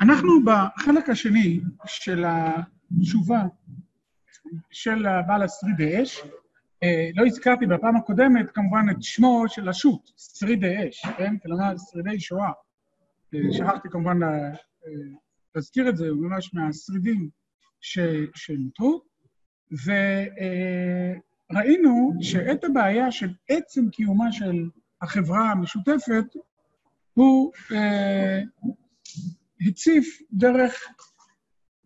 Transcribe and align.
אנחנו 0.00 0.30
בחלק 0.44 1.08
השני 1.08 1.60
של 1.86 2.24
התשובה 2.26 3.42
של 4.70 5.06
בעל 5.26 5.42
השרידי 5.42 6.02
אש. 6.02 6.20
לא 7.14 7.26
הזכרתי 7.26 7.66
בפעם 7.66 7.96
הקודמת 7.96 8.50
כמובן 8.54 8.86
את 8.90 9.02
שמו 9.02 9.44
של 9.48 9.68
השו"ת, 9.68 10.00
שרידי 10.16 10.88
אש, 10.88 11.06
כן? 11.18 11.38
כלומר, 11.42 11.74
שרידי 11.90 12.20
שואה. 12.20 12.52
שכחתי 13.50 13.88
כמובן 13.90 14.18
להזכיר 15.54 15.88
את 15.88 15.96
זה, 15.96 16.08
הוא 16.08 16.26
ממש 16.26 16.54
מהשרידים 16.54 17.28
שנותרו. 18.34 19.02
וראינו 21.52 22.12
שאת 22.20 22.64
הבעיה 22.64 23.10
של 23.10 23.30
עצם 23.48 23.90
קיומה 23.90 24.32
של 24.32 24.68
החברה 25.02 25.50
המשותפת, 25.50 26.24
הוא 27.14 27.52
הציף 29.66 30.18
דרך 30.32 30.74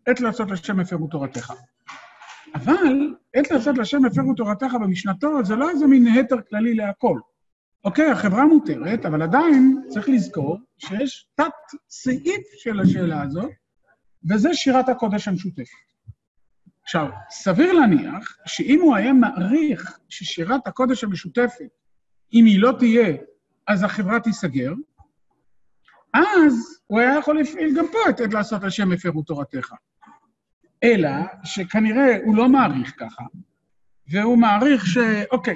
עת 0.05 0.19
לעשות 0.19 0.51
לשם 0.51 0.79
הפרו 0.79 1.07
תורתך. 1.07 1.53
אבל 2.55 3.15
עת 3.33 3.51
לעשות 3.51 3.77
לשם 3.77 4.05
הפרו 4.05 4.33
תורתך 4.33 4.73
במשנתו, 4.81 5.43
זה 5.43 5.55
לא 5.55 5.69
איזה 5.69 5.87
מין 5.87 6.07
התר 6.07 6.41
כללי 6.49 6.75
להכל. 6.75 7.19
אוקיי, 7.83 8.11
החברה 8.11 8.45
מותרת, 8.45 9.05
אבל 9.05 9.21
עדיין 9.21 9.81
צריך 9.87 10.09
לזכור 10.09 10.57
שיש 10.77 11.27
תת 11.35 11.77
סעיף 11.89 12.43
של 12.57 12.79
השאלה 12.79 13.21
הזאת, 13.21 13.51
וזה 14.29 14.53
שירת 14.53 14.89
הקודש 14.89 15.27
המשותפת. 15.27 15.87
עכשיו, 16.83 17.07
סביר 17.29 17.73
להניח 17.73 18.37
שאם 18.45 18.79
הוא 18.81 18.95
היה 18.95 19.13
מעריך 19.13 19.99
ששירת 20.09 20.67
הקודש 20.67 21.03
המשותפת, 21.03 21.69
אם 22.33 22.45
היא 22.45 22.61
לא 22.61 22.73
תהיה, 22.79 23.17
אז 23.67 23.83
החברה 23.83 24.19
תיסגר, 24.19 24.73
אז 26.13 26.79
הוא 26.87 26.99
היה 26.99 27.17
יכול 27.19 27.35
להפעיל 27.35 27.77
גם 27.77 27.85
פה 27.91 28.09
את 28.09 28.19
עת 28.19 28.33
לעשות 28.33 28.63
השם 28.63 28.91
הפרו 28.91 29.23
תורתך. 29.23 29.73
אלא 30.83 31.09
שכנראה 31.43 32.17
הוא 32.25 32.35
לא 32.35 32.49
מעריך 32.49 32.93
ככה, 32.97 33.23
והוא 34.11 34.37
מעריך 34.37 34.85
שאוקיי, 34.87 35.55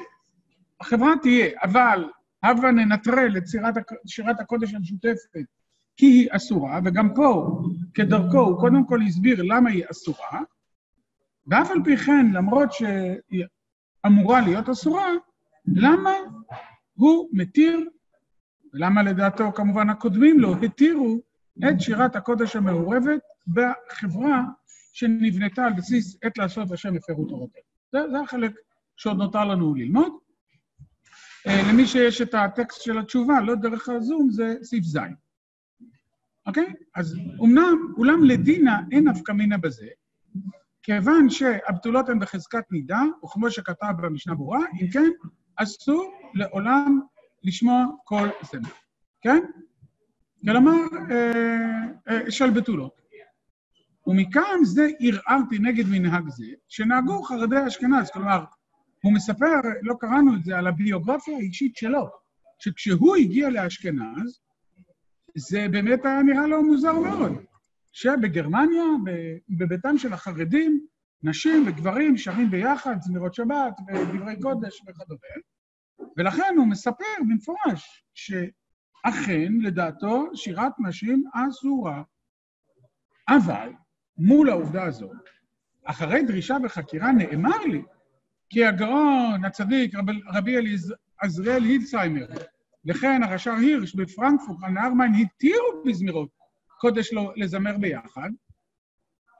החברה 0.82 1.14
תהיה, 1.22 1.50
אבל 1.64 2.10
הבה 2.44 2.72
ננטרל 2.72 3.38
את 3.38 3.44
שירת 4.06 4.40
הקודש 4.40 4.74
המשותפת 4.74 5.46
כי 5.98 6.06
היא 6.06 6.28
אסורה, 6.32 6.80
וגם 6.86 7.14
פה, 7.16 7.62
כדרכו, 7.94 8.40
הוא 8.40 8.60
קודם 8.60 8.86
כל 8.86 9.02
הסביר 9.02 9.44
למה 9.44 9.70
היא 9.70 9.84
אסורה, 9.92 10.42
ואף 11.48 11.72
על 11.72 11.78
פי 11.84 11.98
כן, 11.98 12.26
למרות 12.34 12.74
שהיא 12.74 13.46
אמורה 14.06 14.42
להיות 14.42 14.70
אסורה, 14.70 15.08
למה 15.66 16.14
הוא 16.94 17.30
מתיר, 17.34 17.80
ולמה 18.74 19.04
לדעתו 19.04 19.52
כמובן 19.52 19.90
הקודמים 19.90 20.40
לו, 20.40 20.56
התירו 20.64 21.22
את 21.70 21.82
שירת 21.82 22.16
הקודש 22.16 22.56
המעורבת 22.56 23.22
בחברה 23.48 24.44
שנבנתה 24.94 25.66
על 25.66 25.74
בסיס 25.74 26.18
עת 26.24 26.38
לעשות 26.38 26.72
השם 26.72 26.96
הפרו 26.96 27.26
תורתנו. 27.26 27.62
זה, 27.92 28.00
זה 28.12 28.20
החלק 28.20 28.52
שעוד 28.98 29.18
נותר 29.18 29.46
לנו 29.46 29.76
ללמוד. 29.76 30.14
למי 31.46 31.88
שיש 31.88 32.22
את 32.22 32.34
הטקסט 32.34 32.82
של 32.82 32.98
התשובה, 32.98 33.42
לא 33.42 33.56
דרך 33.56 33.90
הזום, 33.90 34.30
זה 34.30 34.56
סעיף 34.64 34.84
ז'. 34.84 34.98
אוקיי? 36.48 36.74
אז 36.96 37.16
אמנם, 37.44 37.94
אולם 37.98 38.24
לדינה 38.24 38.80
אין 38.92 39.08
נפקא 39.08 39.32
מינה 39.32 39.58
בזה, 39.58 39.88
כיוון 40.84 41.30
שהבתולות 41.30 42.10
הן 42.10 42.20
בחזקת 42.20 42.72
נידה, 42.72 43.02
וכמו 43.24 43.52
שכתב 43.52 43.94
במשנה 44.02 44.36
ברורה, 44.36 44.60
אם 44.82 44.88
כן, 44.94 45.10
אסור 45.56 46.14
לעולם 46.34 47.02
לשמוע 47.44 47.86
כל 48.04 48.30
זמר, 48.52 48.70
כן? 49.22 49.44
כלומר, 50.46 50.78
של 52.30 52.50
בתולות. 52.50 53.02
ומכאן 54.08 54.64
זה 54.64 54.88
ערערתי 55.00 55.60
נגד 55.60 55.86
מנהג 55.88 56.30
זה, 56.30 56.46
שנהגו 56.68 57.24
חרדי 57.24 57.68
אשכנז, 57.68 58.10
כלומר, 58.10 58.44
הוא 59.04 59.14
מספר, 59.14 59.60
לא 59.82 59.96
קראנו 60.00 60.36
את 60.36 60.44
זה, 60.44 60.58
על 60.58 60.68
הביוגרפיה 60.68 61.38
האישית 61.38 61.76
שלו, 61.76 62.10
שכשהוא 62.60 63.16
הגיע 63.16 63.50
לאשכנז, 63.50 64.40
זה 65.36 65.68
באמת 65.72 66.06
היה 66.06 66.24
נראה 66.24 66.48
לו 66.48 66.64
מוזר 66.64 67.00
מאוד, 67.00 67.32
שבגרמניה, 67.92 68.84
בביתם 69.50 69.98
של 69.98 70.14
החרדים, 70.14 70.86
נשים 71.24 71.64
וגברים 71.68 72.18
שרים 72.18 72.52
ביחד, 72.52 72.96
זמירות 73.02 73.34
שבת 73.34 73.74
ודברי 73.88 74.42
קודש 74.42 74.82
וכדומה, 74.82 75.20
ולכן 76.18 76.54
הוא 76.58 76.68
מספר 76.68 77.04
במפורש 77.20 78.04
שאכן, 78.14 79.54
לדעתו, 79.62 80.26
שירת 80.34 80.72
נשים 80.80 81.24
אסורה. 81.34 82.04
אבל, 83.30 83.70
מול 84.18 84.50
העובדה 84.50 84.84
הזאת, 84.84 85.18
אחרי 85.86 86.24
דרישה 86.24 86.58
וחקירה 86.64 87.12
נאמר 87.12 87.60
לי 87.72 87.82
כי 88.50 88.66
הגאון, 88.66 89.46
הצדיק, 89.46 89.96
רב, 89.96 90.06
רבי 90.34 90.56
עזריאל 91.22 91.64
הילצהיימר, 91.64 92.28
וכן 92.86 93.24
הרש"ר 93.24 93.54
הירש 93.54 93.96
בפרנקפורט 93.96 94.60
על 94.64 94.72
נהר 94.72 94.94
מים 94.94 95.14
התירו 95.14 95.84
בזמירות 95.86 96.30
קודש 96.80 97.14
לו 97.14 97.32
לזמר 97.36 97.78
ביחד, 97.78 98.30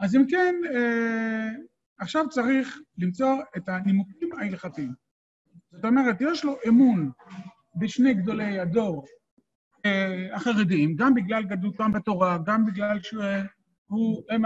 אז 0.02 0.16
אם 0.16 0.26
כן, 0.30 0.56
אה, 0.76 1.50
עכשיו 1.98 2.30
צריך 2.30 2.80
למצוא 2.98 3.42
את 3.58 3.70
הנימוקים 3.70 4.30
ההלכתיים. 4.34 4.94
זאת 5.72 5.86
אומרת, 5.86 6.16
יש 6.20 6.46
לו 6.46 6.56
אמון 6.68 7.12
בשני 7.76 8.14
גדולי 8.14 8.60
הדור 8.60 9.06
אה, 9.86 10.36
החרדים, 10.36 10.96
גם 10.96 11.14
בגלל 11.14 11.44
גדלותם 11.44 11.92
בתורה, 11.92 12.38
גם 12.46 12.66
בגלל 12.66 13.00
שהם 13.02 14.42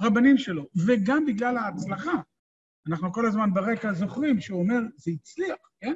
הרבנים 0.00 0.38
שלו, 0.38 0.66
וגם 0.86 1.26
בגלל 1.26 1.56
ההצלחה. 1.56 2.12
אנחנו 2.88 3.12
כל 3.12 3.26
הזמן 3.26 3.54
ברקע 3.54 3.92
זוכרים 3.92 4.40
שהוא 4.40 4.60
אומר, 4.60 4.80
זה 4.96 5.10
הצליח, 5.14 5.58
כן? 5.80 5.94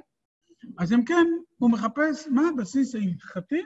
אז 0.79 0.93
אם 0.93 1.05
כן, 1.05 1.27
הוא 1.57 1.71
מחפש 1.71 2.29
מה 2.29 2.43
הבסיס 2.49 2.95
ההלכתי 2.95 3.63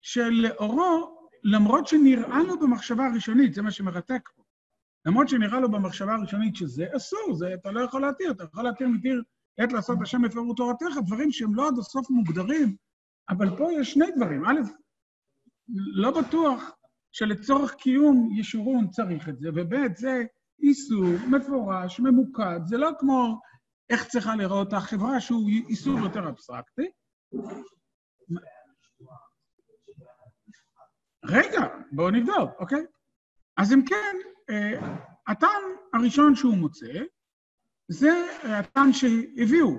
שלאורו, 0.00 1.18
למרות 1.44 1.86
שנראה 1.86 2.42
לו 2.42 2.58
במחשבה 2.58 3.06
הראשונית, 3.06 3.54
זה 3.54 3.62
מה 3.62 3.70
שמרתק 3.70 4.28
פה, 4.36 4.42
למרות 5.06 5.28
שנראה 5.28 5.60
לו 5.60 5.70
במחשבה 5.70 6.14
הראשונית 6.14 6.56
שזה 6.56 6.86
אסור, 6.96 7.34
זה 7.34 7.54
אתה 7.54 7.70
לא 7.70 7.80
יכול 7.80 8.00
להתיר, 8.00 8.30
אתה 8.30 8.44
יכול 8.44 8.64
להתיר 8.64 8.88
מתיר 8.88 9.22
עת 9.58 9.72
לעשות 9.72 9.98
השם 10.02 10.24
הפרו 10.24 10.54
תורתך, 10.54 10.96
דברים 11.06 11.32
שהם 11.32 11.54
לא 11.54 11.68
עד 11.68 11.78
הסוף 11.78 12.10
מוגדרים, 12.10 12.76
אבל 13.30 13.56
פה 13.56 13.72
יש 13.72 13.92
שני 13.92 14.06
דברים. 14.16 14.44
א', 14.44 14.60
לא 15.94 16.20
בטוח 16.20 16.70
שלצורך 17.12 17.74
קיום 17.74 18.28
ישורון 18.36 18.90
צריך 18.90 19.28
את 19.28 19.38
זה, 19.38 19.48
וב', 19.54 19.96
זה 19.96 20.22
איסור 20.62 21.04
מפורש, 21.30 22.00
ממוקד, 22.00 22.60
זה 22.64 22.76
לא 22.76 22.90
כמו 22.98 23.40
איך 23.90 24.08
צריכה 24.08 24.36
לראות 24.36 24.72
החברה 24.72 25.20
שהוא 25.20 25.48
איסור 25.68 25.98
יותר 25.98 26.28
אבסטרקטי. 26.28 26.88
רגע, 31.24 31.60
בואו 31.92 32.10
נבדוק, 32.10 32.50
אוקיי? 32.58 32.86
אז 33.56 33.72
אם 33.72 33.80
כן, 33.86 34.16
הטעם 35.26 35.62
הראשון 35.94 36.34
שהוא 36.34 36.56
מוצא, 36.56 36.92
זה 37.88 38.10
הטעם 38.42 38.92
שהביאו 38.92 39.78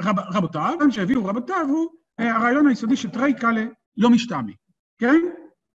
רב, 0.00 0.18
רבותיו, 0.18 0.72
הטעם 0.74 0.90
שהביאו 0.90 1.24
רבותיו 1.24 1.66
הוא 1.68 1.90
הרעיון 2.18 2.66
היסודי 2.66 2.96
שתרי 2.96 3.34
קאלה 3.40 3.64
לא 3.96 4.10
משתעמי, 4.10 4.54
כן? 4.98 5.20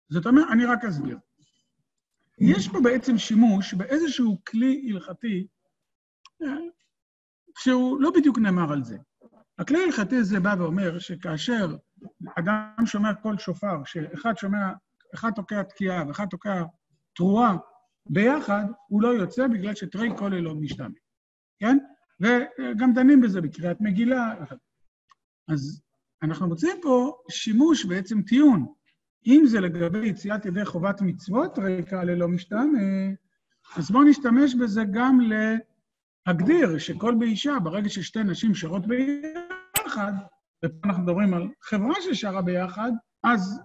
זאת 0.08 0.26
אומרת, 0.26 0.46
אני 0.52 0.64
רק 0.64 0.84
אסביר. 0.84 1.18
יש 2.38 2.68
פה 2.68 2.78
בעצם 2.82 3.18
שימוש 3.18 3.74
באיזשהו 3.74 4.40
כלי 4.48 4.90
הלכתי 4.90 5.46
שהוא 7.58 8.00
לא 8.00 8.10
בדיוק 8.10 8.38
נאמר 8.38 8.72
על 8.72 8.84
זה. 8.84 8.98
הכלי 9.58 9.80
ההלכתי 9.80 10.16
הזה 10.16 10.40
בא 10.40 10.54
ואומר 10.58 10.98
שכאשר 10.98 11.76
אדם 12.38 12.86
שומע 12.86 13.14
קול 13.14 13.38
שופר, 13.38 13.84
שאחד 13.84 14.32
שומע, 14.36 14.72
אחד 15.14 15.30
תוקע 15.36 15.62
תקיעה 15.62 16.08
ואחד 16.08 16.26
תוקע 16.30 16.62
תרועה 17.16 17.56
ביחד, 18.06 18.64
הוא 18.88 19.02
לא 19.02 19.08
יוצא 19.08 19.46
בגלל 19.46 19.74
שתרי 19.74 20.16
קול 20.16 20.34
לא 20.34 20.54
משתמע, 20.54 20.88
כן? 21.60 21.78
וגם 22.20 22.92
דנים 22.94 23.20
בזה 23.20 23.40
בקריאת 23.40 23.80
מגילה. 23.80 24.34
אז 25.48 25.82
אנחנו 26.22 26.48
מוצאים 26.48 26.76
פה 26.82 27.16
שימוש, 27.30 27.84
בעצם 27.84 28.22
טיעון. 28.22 28.66
אם 29.26 29.42
זה 29.46 29.60
לגבי 29.60 30.06
יציאת 30.06 30.46
ידי 30.46 30.64
חובת 30.64 31.00
מצוות 31.00 31.58
ריקה 31.58 32.04
ללא 32.04 32.28
משתנה, 32.28 33.10
אז 33.76 33.90
בואו 33.90 34.04
נשתמש 34.04 34.54
בזה 34.54 34.82
גם 34.92 35.18
להגדיר 36.26 36.78
שכל 36.78 37.14
באישה, 37.14 37.58
ברגע 37.62 37.88
ששתי 37.88 38.24
נשים 38.24 38.54
שרות 38.54 38.86
ביחד, 38.86 40.12
ופה 40.64 40.88
אנחנו 40.88 41.02
מדברים 41.02 41.34
על 41.34 41.48
חברה 41.62 41.94
ששרה 42.00 42.42
ביחד, 42.42 42.92
אז 43.24 43.60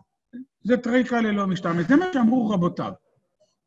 זה 0.64 0.78
טריקה 0.78 1.22
ללא 1.22 1.48
משתנה. 1.48 1.84
זה 1.84 1.96
מה 1.96 2.06
שאמרו 2.14 2.50
רבותיו. 2.50 2.94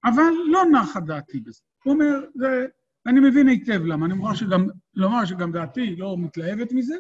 אבל 0.05 0.33
לא 0.47 0.65
נחה 0.65 1.01
דעתי 1.01 1.41
בזה. 1.41 1.61
הוא 1.85 1.95
אומר, 1.95 2.25
זה, 2.35 2.67
אני 3.07 3.21
מבין 3.21 3.49
היטב 3.49 3.85
למה, 3.85 4.07
אני 4.07 4.15
מוכרח 4.15 4.35
שגם, 4.35 4.67
לומר 4.95 5.25
שגם 5.25 5.53
דעתי 5.53 5.97
לא 5.97 6.17
מתלהבת 6.19 6.73
מזה, 6.73 6.95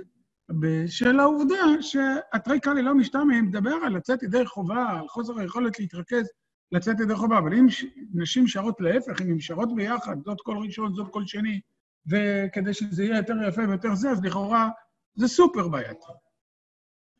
בשל 0.60 1.20
העובדה 1.20 1.64
שהתרי 1.81 2.60
קאלי 2.60 2.82
לא 2.82 2.94
משתמע 2.94 3.40
מדבר 3.43 3.75
על 3.84 3.96
לצאת 3.96 4.22
ידי 4.22 4.46
חובה, 4.46 4.90
על 4.90 5.08
חוסר 5.08 5.38
היכולת 5.38 5.81
להתרכז, 5.81 6.31
לצאת 6.72 7.00
ידי 7.00 7.14
חובה. 7.14 7.38
אבל 7.38 7.54
אם 7.54 7.66
נשים 8.14 8.46
שרות 8.46 8.81
להפך, 8.81 9.20
אם 9.22 9.31
הן 9.31 9.40
שרות 9.40 9.75
ביחד, 9.75 10.16
זאת 10.25 10.40
כל 10.40 10.56
ראשון, 10.56 10.94
זאת 10.94 11.08
כל 11.10 11.26
שני, 11.26 11.60
וכדי 12.06 12.75
שזה 12.75 13.04
יהיה 13.04 13.16
יותר 13.16 13.34
יפה 13.49 13.62
ויותר 13.69 13.94
זה, 13.94 14.10
אז 14.10 14.25
לכאורה 14.25 14.69
זה 15.14 15.28
סופר 15.28 15.69
בעייתי. 15.69 16.12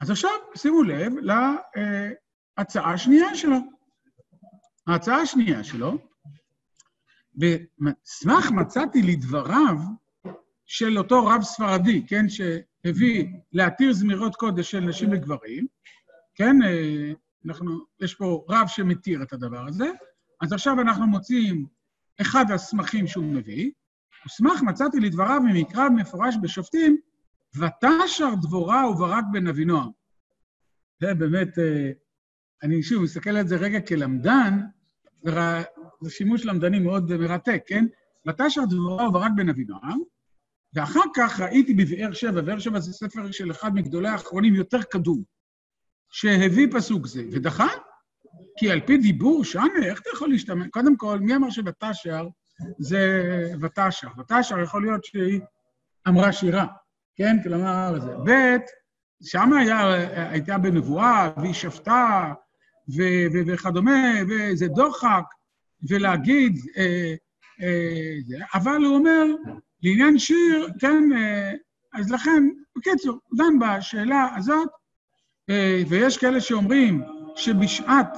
אז 0.00 0.11
עכשיו 0.11 0.31
שימו 0.55 0.82
לב 0.82 1.12
להצעה 2.58 2.93
השנייה 2.93 3.34
שלו. 3.34 3.56
ההצעה 4.87 5.20
השנייה 5.20 5.64
שלו, 5.64 5.99
במסמך 7.34 8.50
מצאתי 8.50 9.02
לדבריו 9.02 9.76
של 10.67 10.99
אותו 10.99 11.26
רב 11.26 11.43
ספרדי, 11.43 12.06
כן, 12.06 12.29
שהביא 12.29 13.26
להתיר 13.52 13.93
זמירות 13.93 14.37
קודש 14.37 14.70
של 14.70 14.81
נשים 14.81 15.08
וגברים, 15.12 15.67
כן, 16.34 16.56
אנחנו, 17.46 17.70
יש 18.00 18.14
פה 18.14 18.44
רב 18.49 18.67
שמתיר 18.67 19.23
את 19.23 19.32
הדבר 19.32 19.67
הזה, 19.69 19.90
אז 20.43 20.52
עכשיו 20.52 20.81
אנחנו 20.81 21.06
מוצאים 21.06 21.67
אחד 22.20 22.50
הסמכים 22.50 23.06
שהוא 23.06 23.25
מביא, 23.25 23.70
וסמך 24.26 24.62
מצאתי 24.62 25.00
לדבריו 25.00 25.40
ממקרא 25.44 25.88
מפורש 25.88 26.34
בשופטים, 26.43 26.96
ותשר 27.56 28.34
דבורה 28.43 28.90
וברק 28.90 29.25
בן 29.32 29.46
אבינועם. 29.46 29.90
זה 31.00 31.14
באמת, 31.14 31.58
אה, 31.58 31.90
אני 32.62 32.82
שוב 32.82 33.03
מסתכל 33.03 33.31
על 33.31 33.47
זה 33.47 33.56
רגע 33.56 33.81
כלמדן, 33.81 34.61
זה 36.00 36.11
שימוש 36.11 36.44
למדני 36.44 36.79
מאוד 36.79 37.17
מרתק, 37.17 37.62
כן? 37.67 37.85
ותשר 38.29 38.64
דבורה 38.64 39.09
וברק 39.09 39.31
בן 39.37 39.49
אבינועם, 39.49 39.99
ואחר 40.75 41.00
כך 41.17 41.41
ראיתי 41.41 41.75
בבאר 41.75 42.12
שבע, 42.12 42.41
באר 42.41 42.59
שבע 42.59 42.81
זה 42.81 42.93
ספר 42.93 43.31
של 43.31 43.50
אחד 43.50 43.75
מגדולי 43.75 44.09
האחרונים 44.09 44.55
יותר 44.55 44.82
קדום, 44.82 45.23
שהביא 46.11 46.67
פסוק 46.73 47.06
זה, 47.06 47.23
ודחה, 47.32 47.69
כי 48.59 48.70
על 48.70 48.81
פי 48.81 48.99
דיבור 48.99 49.44
שמה, 49.44 49.65
איך 49.85 50.00
אתה 50.00 50.11
יכול 50.15 50.29
להשתמש? 50.29 50.67
קודם 50.70 50.97
כל, 50.97 51.19
מי 51.19 51.37
אמר 51.37 51.50
שבתשר 51.50 52.29
זה 52.79 53.23
ותשר? 53.61 54.08
ותשר 54.19 54.61
יכול 54.61 54.82
להיות 54.82 55.05
שהיא 55.05 55.41
אמרה 56.08 56.32
שירה, 56.32 56.67
כן? 57.17 57.37
כלומר, 57.43 58.00
זה. 58.00 58.15
ב', 58.26 58.56
היה, 59.58 59.93
הייתה 60.31 60.58
בנבואה, 60.58 61.32
והיא 61.37 61.55
שפטה, 61.55 62.32
וכדומה, 63.47 64.12
וזה 64.29 64.69
דוחק, 64.69 65.25
ולהגיד, 65.89 66.59
אה, 66.77 67.15
אה. 67.62 68.47
אבל 68.55 68.77
הוא 68.85 68.97
אומר, 68.97 69.25
לעניין 69.83 70.19
שיר, 70.19 70.69
כן, 70.79 71.03
אה, 71.17 71.53
אז 71.93 72.11
לכן, 72.11 72.49
בקיצור, 72.77 73.19
דן 73.35 73.59
בשאלה 73.59 74.35
הזאת, 74.37 74.69
אה, 75.50 75.83
ויש 75.89 76.19
כאלה 76.19 76.41
שאומרים 76.41 77.03
שבשעת, 77.37 78.17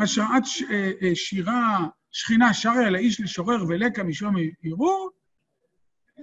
בשעת 0.00 0.42
אה, 0.70 1.14
שירה, 1.14 1.86
שכינה 2.10 2.54
שרה 2.54 2.86
אל 2.86 2.94
האיש 2.94 3.20
לשורר 3.20 3.64
ולקה 3.68 4.02
משום 4.02 4.34
ערעור, 4.64 5.10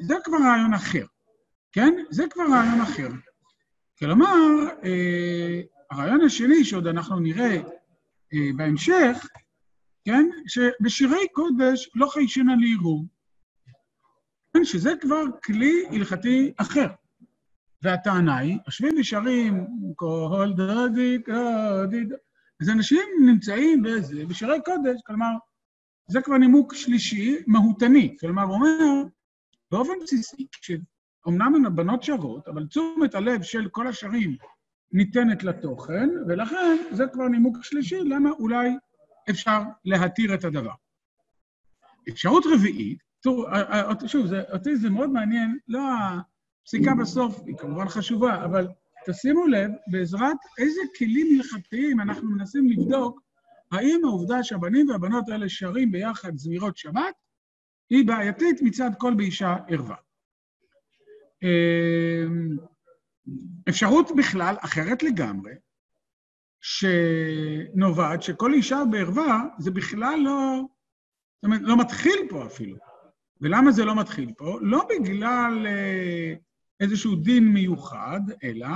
זה 0.01 0.15
כבר 0.23 0.37
רעיון 0.37 0.73
אחר, 0.73 1.05
כן? 1.71 1.93
זה 2.09 2.23
כבר 2.29 2.43
רעיון 2.43 2.81
אחר. 2.81 3.07
כלומר, 3.99 4.35
הרעיון 5.91 6.21
השני, 6.21 6.65
שעוד 6.65 6.87
אנחנו 6.87 7.19
נראה 7.19 7.61
בהמשך, 8.55 9.27
כן? 10.05 10.29
שבשירי 10.47 11.27
קודש 11.31 11.89
לא 11.95 12.07
חיישנה 12.07 12.53
לערעור. 12.59 13.05
כן, 14.53 14.65
שזה 14.65 14.91
כבר 15.01 15.23
כלי 15.43 15.85
הלכתי 15.91 16.53
אחר. 16.57 16.87
והטענה 17.81 18.37
היא, 18.37 18.57
יושבים 18.65 18.95
ושרים 18.99 19.67
כל 19.95 20.53
דודי 20.55 21.17
קודי 21.25 22.15
אז 22.61 22.69
אנשים 22.69 23.03
נמצאים 23.25 23.83
בזה, 23.83 24.25
בשירי 24.25 24.57
קודש, 24.65 25.01
כלומר, 25.05 25.31
זה 26.07 26.21
כבר 26.21 26.37
נימוק 26.37 26.73
שלישי, 26.73 27.37
מהותני. 27.47 28.17
כלומר, 28.19 28.43
הוא 28.43 28.53
אומר, 28.53 29.03
באופן 29.71 29.93
בסיסי, 30.03 30.47
שאומנם 30.61 31.65
הבנות 31.65 32.03
שרות, 32.03 32.47
אבל 32.47 32.67
תשומת 32.67 33.15
הלב 33.15 33.41
של 33.41 33.69
כל 33.71 33.87
השרים 33.87 34.37
ניתנת 34.91 35.43
לתוכן, 35.43 36.09
ולכן 36.27 36.77
זה 36.91 37.07
כבר 37.07 37.27
נימוק 37.27 37.57
שלישי, 37.61 37.99
למה 37.99 38.29
אולי 38.29 38.69
אפשר 39.29 39.61
להתיר 39.85 40.33
את 40.33 40.43
הדבר. 40.43 40.73
אפשרות 42.09 42.43
רביעית, 42.53 42.99
תראו, 43.21 43.45
שוב, 44.07 44.27
זה, 44.27 44.43
אותי 44.53 44.75
זה 44.75 44.89
מאוד 44.89 45.09
מעניין, 45.09 45.57
לא 45.67 45.81
הפסיקה 46.63 46.91
בסוף, 47.01 47.41
היא 47.45 47.55
כמובן 47.57 47.87
חשובה, 47.87 48.45
אבל 48.45 48.67
תשימו 49.07 49.47
לב, 49.47 49.71
בעזרת 49.87 50.37
איזה 50.57 50.81
כלים 50.97 51.39
הלכתיים 51.39 51.99
אנחנו 51.99 52.29
מנסים 52.29 52.69
לבדוק 52.69 53.21
האם 53.71 54.01
העובדה 54.03 54.43
שהבנים 54.43 54.89
והבנות 54.89 55.29
האלה 55.29 55.49
שרים 55.49 55.91
ביחד 55.91 56.37
זמירות 56.37 56.77
שבת, 56.77 57.15
היא 57.89 58.07
בעייתית 58.07 58.61
מצד 58.61 58.89
כל 58.97 59.13
באישה 59.13 59.55
ערווה. 59.67 59.95
אפשרות 63.69 64.11
בכלל 64.17 64.55
אחרת 64.59 65.03
לגמרי, 65.03 65.51
שנובעת 66.61 68.23
שכל 68.23 68.53
אישה 68.53 68.83
בערווה 68.91 69.43
זה 69.59 69.71
בכלל 69.71 70.19
לא, 70.23 70.61
זאת 71.35 71.43
אומרת, 71.43 71.61
לא 71.63 71.77
מתחיל 71.77 72.27
פה 72.29 72.45
אפילו. 72.45 72.77
ולמה 73.41 73.71
זה 73.71 73.85
לא 73.85 73.95
מתחיל 73.95 74.33
פה? 74.37 74.59
לא 74.61 74.87
בגלל 74.89 75.67
אה, 75.67 76.33
איזשהו 76.79 77.15
דין 77.15 77.47
מיוחד, 77.47 78.21
אלא 78.43 78.67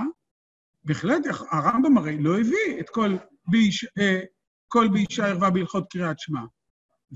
בהחלט 0.83 1.21
הרמב"ם 1.51 1.97
הרי 1.97 2.17
לא 2.17 2.39
הביא 2.39 2.79
את 2.79 2.89
כל 2.89 3.15
באיש, 3.47 3.85
אה, 3.99 4.21
כל 4.67 4.87
באישה 4.87 5.27
ערווה 5.27 5.49
בהלכות 5.49 5.91
קריאת 5.91 6.19
שמע. 6.19 6.41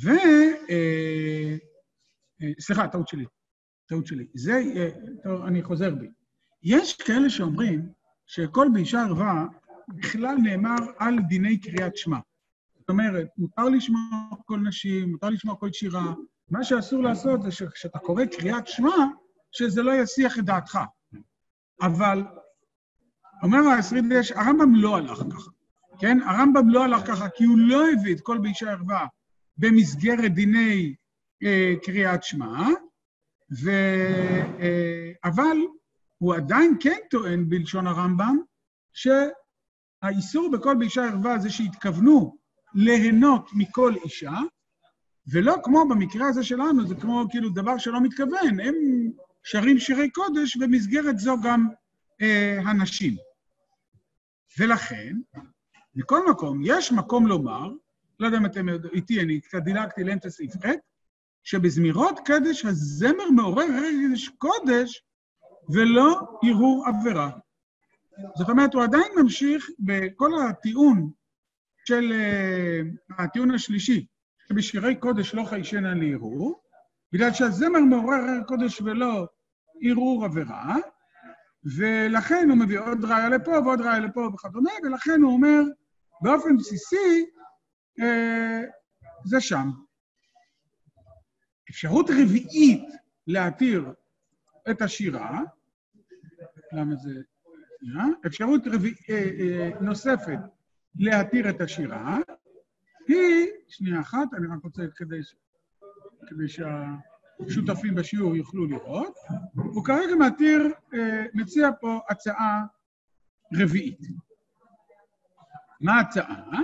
ו... 0.04 0.10
אה, 0.70 1.56
סליחה, 2.60 2.88
טעות 2.88 3.08
שלי. 3.08 3.26
טעות 3.86 4.08
שלי. 4.08 4.28
זה, 4.34 4.62
טוב, 5.24 5.42
אני 5.42 5.64
חוזר 5.64 5.96
בי. 5.96 6.08
יש 6.64 6.96
כאלה 6.96 7.30
שאומרים 7.30 7.90
שכל 8.26 8.68
באישה 8.74 9.02
ערווה 9.02 9.46
בכלל 9.88 10.36
נאמר 10.36 10.76
על 10.98 11.20
דיני 11.20 11.58
קריאת 11.58 11.98
שמע. 11.98 12.18
זאת 12.80 12.90
אומרת, 12.90 13.28
מותר 13.38 13.64
לשמוע 13.64 14.02
כל 14.46 14.60
נשים, 14.60 15.12
מותר 15.12 15.30
לשמוע 15.30 15.56
כל 15.56 15.72
שירה, 15.72 16.14
מה 16.50 16.64
שאסור 16.64 17.04
לעשות 17.04 17.44
זה 17.44 17.52
שכשאתה 17.52 18.00
קורא 18.00 18.26
קריאת 18.26 18.68
שמע, 18.68 18.96
שזה 19.52 19.84
לא 19.84 19.92
יסיח 19.92 20.40
את 20.40 20.46
דעתך. 20.46 20.80
אבל, 21.82 22.24
אומר 23.44 23.58
האסרידש, 23.58 24.32
הרמב"ם 24.32 24.76
לא 24.76 24.98
הלך 24.98 25.18
ככה, 25.18 25.52
כן? 26.00 26.18
הרמב"ם 26.26 26.70
לא 26.70 26.84
הלך 26.84 27.08
ככה 27.08 27.30
כי 27.30 27.44
הוא 27.44 27.58
לא 27.58 27.92
הביא 27.92 28.16
את 28.16 28.22
כל 28.22 28.38
באישה 28.38 28.72
ערווה 28.72 29.06
במסגרת 29.58 30.34
דיני 30.34 30.96
אה, 31.44 31.74
קריאת 31.84 32.24
שמע, 32.24 32.68
ו... 33.64 33.72
אה, 34.60 35.12
אבל 35.24 35.58
הוא 36.18 36.36
עדיין 36.36 36.78
כן 36.80 36.98
טוען 37.10 37.50
בלשון 37.50 37.88
הרמב"ם, 37.88 38.38
שהאיסור 38.94 40.52
בכל 40.52 40.76
באישה 40.76 41.06
ערווה 41.06 41.40
זה 41.40 41.50
שהתכוונו 41.50 42.38
ליהנות 42.74 43.50
מכל 43.54 43.94
אישה, 44.04 44.34
ולא 45.32 45.56
כמו 45.64 45.88
במקרה 45.90 46.28
הזה 46.28 46.44
שלנו, 46.44 46.88
זה 46.88 46.96
כמו 46.96 47.26
כאילו 47.30 47.50
דבר 47.50 47.78
שלא 47.78 48.02
מתכוון, 48.02 48.60
הם 48.60 48.76
שרים 49.44 49.80
שירי 49.80 50.10
קודש, 50.10 50.58
במסגרת 50.58 51.20
זו 51.20 51.36
גם 51.44 51.68
אה, 52.22 52.60
הנשים. 52.66 53.16
ולכן, 54.60 55.16
מכל 55.96 56.30
מקום, 56.30 56.62
יש 56.64 56.92
מקום 56.92 57.28
לומר, 57.28 57.72
לא 58.20 58.26
יודע 58.26 58.38
אם 58.38 58.46
אתם 58.46 58.66
איתי, 58.94 59.22
אני 59.22 59.42
קצת 59.42 59.64
דילגתי 59.64 60.04
לאמצע 60.04 60.30
סעיף 60.30 60.52
ח', 60.66 60.70
שבזמירות 61.44 62.20
קדש 62.26 62.66
הזמר 62.66 63.30
מעורר 63.36 63.66
רגש 63.84 64.30
קודש 64.30 65.04
ולא 65.70 66.40
הרהור 66.44 66.86
עבירה. 66.88 67.30
זאת 68.36 68.50
אומרת, 68.50 68.74
הוא 68.74 68.84
עדיין 68.84 69.12
ממשיך 69.22 69.70
בכל 69.80 70.32
הטיעון 70.50 71.12
של, 71.86 72.14
uh, 72.14 73.14
הטיעון 73.24 73.52
השלישי, 73.52 74.06
שבשירי 74.50 74.96
קודש 74.96 75.36
לא 75.36 75.44
חיישנה 75.44 75.94
לערעור, 75.94 76.62
בגלל 77.14 77.34
שהזמר 77.34 77.80
מעורר 77.80 78.44
קודש 78.48 78.82
ולא 78.82 79.28
ערעור 79.82 80.26
עבירה, 80.26 80.76
ולכן 81.78 82.50
הוא 82.50 82.58
מביא 82.58 82.80
עוד 82.80 83.06
ראיה 83.06 83.30
לפה 83.30 83.52
ועוד 83.52 83.82
ראיה 83.82 84.00
לפה 84.00 84.30
וכדומה, 84.34 84.72
ולכן 84.84 85.22
הוא 85.22 85.34
אומר, 85.34 85.62
באופן 86.22 86.58
בסיסי, 86.58 87.26
אה, 88.02 88.62
זה 89.26 89.42
שם. 89.42 89.70
אפשרות 91.70 92.10
רביעית 92.10 92.90
להתיר 93.28 93.94
את 94.70 94.82
השירה, 94.82 95.42
למה 96.74 96.96
זה... 96.96 97.22
אפשרות 98.26 98.62
רביע, 98.68 98.94
אה, 99.10 99.30
אה, 99.40 99.70
נוספת 99.82 100.40
להתיר 100.96 101.50
את 101.50 101.62
השירה, 101.62 102.18
היא, 103.08 103.48
שנייה 103.68 104.02
אחת, 104.02 104.34
אני 104.38 104.48
רק 104.48 104.64
רוצה 104.64 104.82
כדי, 104.96 105.20
כדי 106.28 106.48
שה... 106.48 106.96
שותפים 107.50 107.96
בשיעור 107.96 108.36
יוכלו 108.36 108.66
לראות. 108.66 109.18
הוא 109.56 109.86
כרגע 109.86 110.16
מתיר, 110.16 110.74
אה, 110.94 111.26
מציע 111.34 111.70
פה 111.82 112.00
הצעה 112.10 112.66
רביעית. 113.54 114.00
מה 115.82 115.94
ההצעה? 115.94 116.62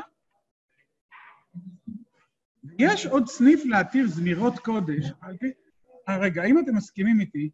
יש 2.80 3.06
עוד 3.06 3.28
סניף 3.28 3.66
להתיר 3.66 4.08
זמירות 4.08 4.60
קודש. 4.60 5.12
רגע, 6.10 6.42
האם 6.42 6.60
אתם 6.60 6.76
מסכימים 6.76 7.20
איתי 7.20 7.50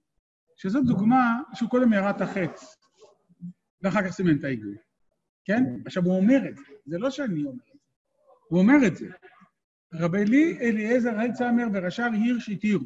שזו 0.62 0.82
דוגמה 0.82 1.40
שהוא 1.54 1.70
קודם 1.70 1.94
ירה 1.94 2.10
את 2.10 2.22
החץ, 2.22 2.76
ואחר 3.82 4.04
כך 4.04 4.10
סימן 4.10 4.38
את 4.38 4.44
העיגול, 4.44 4.76
כן? 5.46 5.64
עכשיו, 5.86 6.04
הוא 6.04 6.18
אומר 6.18 6.50
את 6.50 6.56
זה, 6.58 6.64
זה 6.86 6.98
לא 6.98 7.10
שאני 7.10 7.44
אומר 7.44 7.52
את 7.52 7.74
זה, 7.74 7.80
הוא 8.50 8.60
אומר 8.60 8.88
את 8.88 8.96
זה. 8.96 9.08
רבי 9.94 10.26
לי 10.26 10.58
אליעזר 10.62 11.32
צמר 11.34 11.64
ורש"ר 11.74 12.10
הירש 12.14 12.50
התירו. 12.50 12.86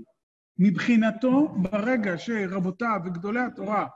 מבחינתו, 0.57 1.47
ברגע 1.47 2.17
שרבותיו 2.17 2.99
וגדולי 3.05 3.39
התורה, 3.39 3.87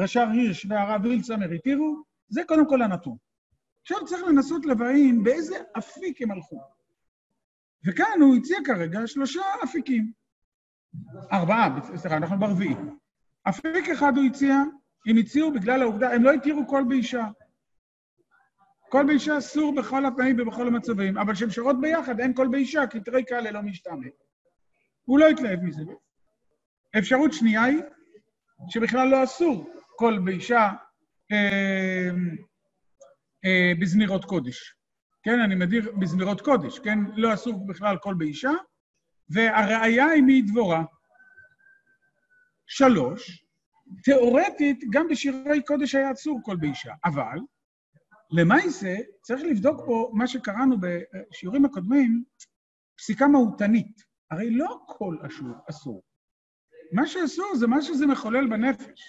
רש"ר 0.00 0.28
הירש 0.32 0.66
והרב 0.66 1.04
הילצמר 1.04 1.50
התירו, 1.50 2.02
זה 2.28 2.40
קודם 2.48 2.68
כל 2.68 2.82
הנתון. 2.82 3.16
עכשיו 3.82 4.06
צריך 4.06 4.22
לנסות 4.22 4.66
להבין 4.66 5.22
באיזה 5.22 5.56
אפיק 5.78 6.22
הם 6.22 6.30
הלכו. 6.30 6.60
וכאן 7.86 8.20
הוא 8.20 8.36
הציע 8.36 8.58
כרגע 8.64 9.06
שלושה 9.06 9.42
אפיקים. 9.64 10.12
ארבעה, 11.32 11.96
סליחה, 11.96 12.16
אנחנו 12.16 12.38
ברביעי. 12.38 12.74
אפיק 13.48 13.88
אחד 13.88 14.16
הוא 14.16 14.24
הציע, 14.24 14.54
הם 15.06 15.16
הציעו 15.16 15.52
בגלל 15.52 15.82
העובדה, 15.82 16.12
הם 16.12 16.22
לא 16.22 16.32
התירו 16.32 16.66
קול 16.66 16.84
באישה. 16.88 17.26
קול 18.88 19.06
באישה 19.06 19.38
אסור 19.38 19.74
בכל 19.74 20.06
התנאים 20.06 20.36
ובכל 20.40 20.66
המצבים, 20.66 21.18
אבל 21.18 21.34
כשהן 21.34 21.50
שרות 21.50 21.80
ביחד 21.80 22.20
אין 22.20 22.34
קול 22.34 22.48
באישה, 22.48 22.86
כי 22.86 23.00
תרי 23.00 23.24
קלי 23.26 23.50
לא 23.50 23.62
משתמעי. 23.62 24.06
הוא 25.04 25.18
לא 25.18 25.28
התלהב 25.28 25.60
מזה. 25.62 25.82
אפשרות 26.98 27.32
שנייה 27.32 27.64
היא 27.64 27.82
שבכלל 28.68 29.08
לא 29.08 29.24
אסור 29.24 29.70
קול 29.96 30.18
באישה 30.18 30.70
אה, 31.32 32.10
אה, 33.44 33.72
בזמירות 33.80 34.24
קודש. 34.24 34.74
כן, 35.22 35.40
אני 35.40 35.54
מדיר 35.54 35.92
בזמירות 36.00 36.40
קודש, 36.40 36.78
כן? 36.78 36.98
לא 37.16 37.34
אסור 37.34 37.66
בכלל 37.66 37.96
קול 37.96 38.14
באישה, 38.14 38.50
והראיה 39.28 40.06
היא 40.06 40.22
מדבורה. 40.26 40.84
שלוש, 42.68 43.44
תיאורטית, 44.04 44.84
גם 44.92 45.08
בשירי 45.08 45.62
קודש 45.66 45.94
היה 45.94 46.12
אסור 46.12 46.40
קול 46.44 46.56
באישה, 46.56 46.92
אבל 47.04 47.38
למעשה 48.30 48.96
צריך 49.22 49.42
לבדוק 49.42 49.80
פה 49.86 50.10
מה 50.14 50.26
שקראנו 50.26 50.76
בשיעורים 50.80 51.64
הקודמים, 51.64 52.24
פסיקה 52.98 53.26
מהותנית. 53.26 54.02
הרי 54.30 54.50
לא 54.50 54.78
קול 54.86 55.18
אסור, 55.26 55.54
אסור. 55.70 56.02
מה 56.92 57.06
שאסור 57.06 57.56
זה 57.56 57.66
מה 57.66 57.82
שזה 57.82 58.06
מחולל 58.06 58.46
בנפש. 58.50 59.00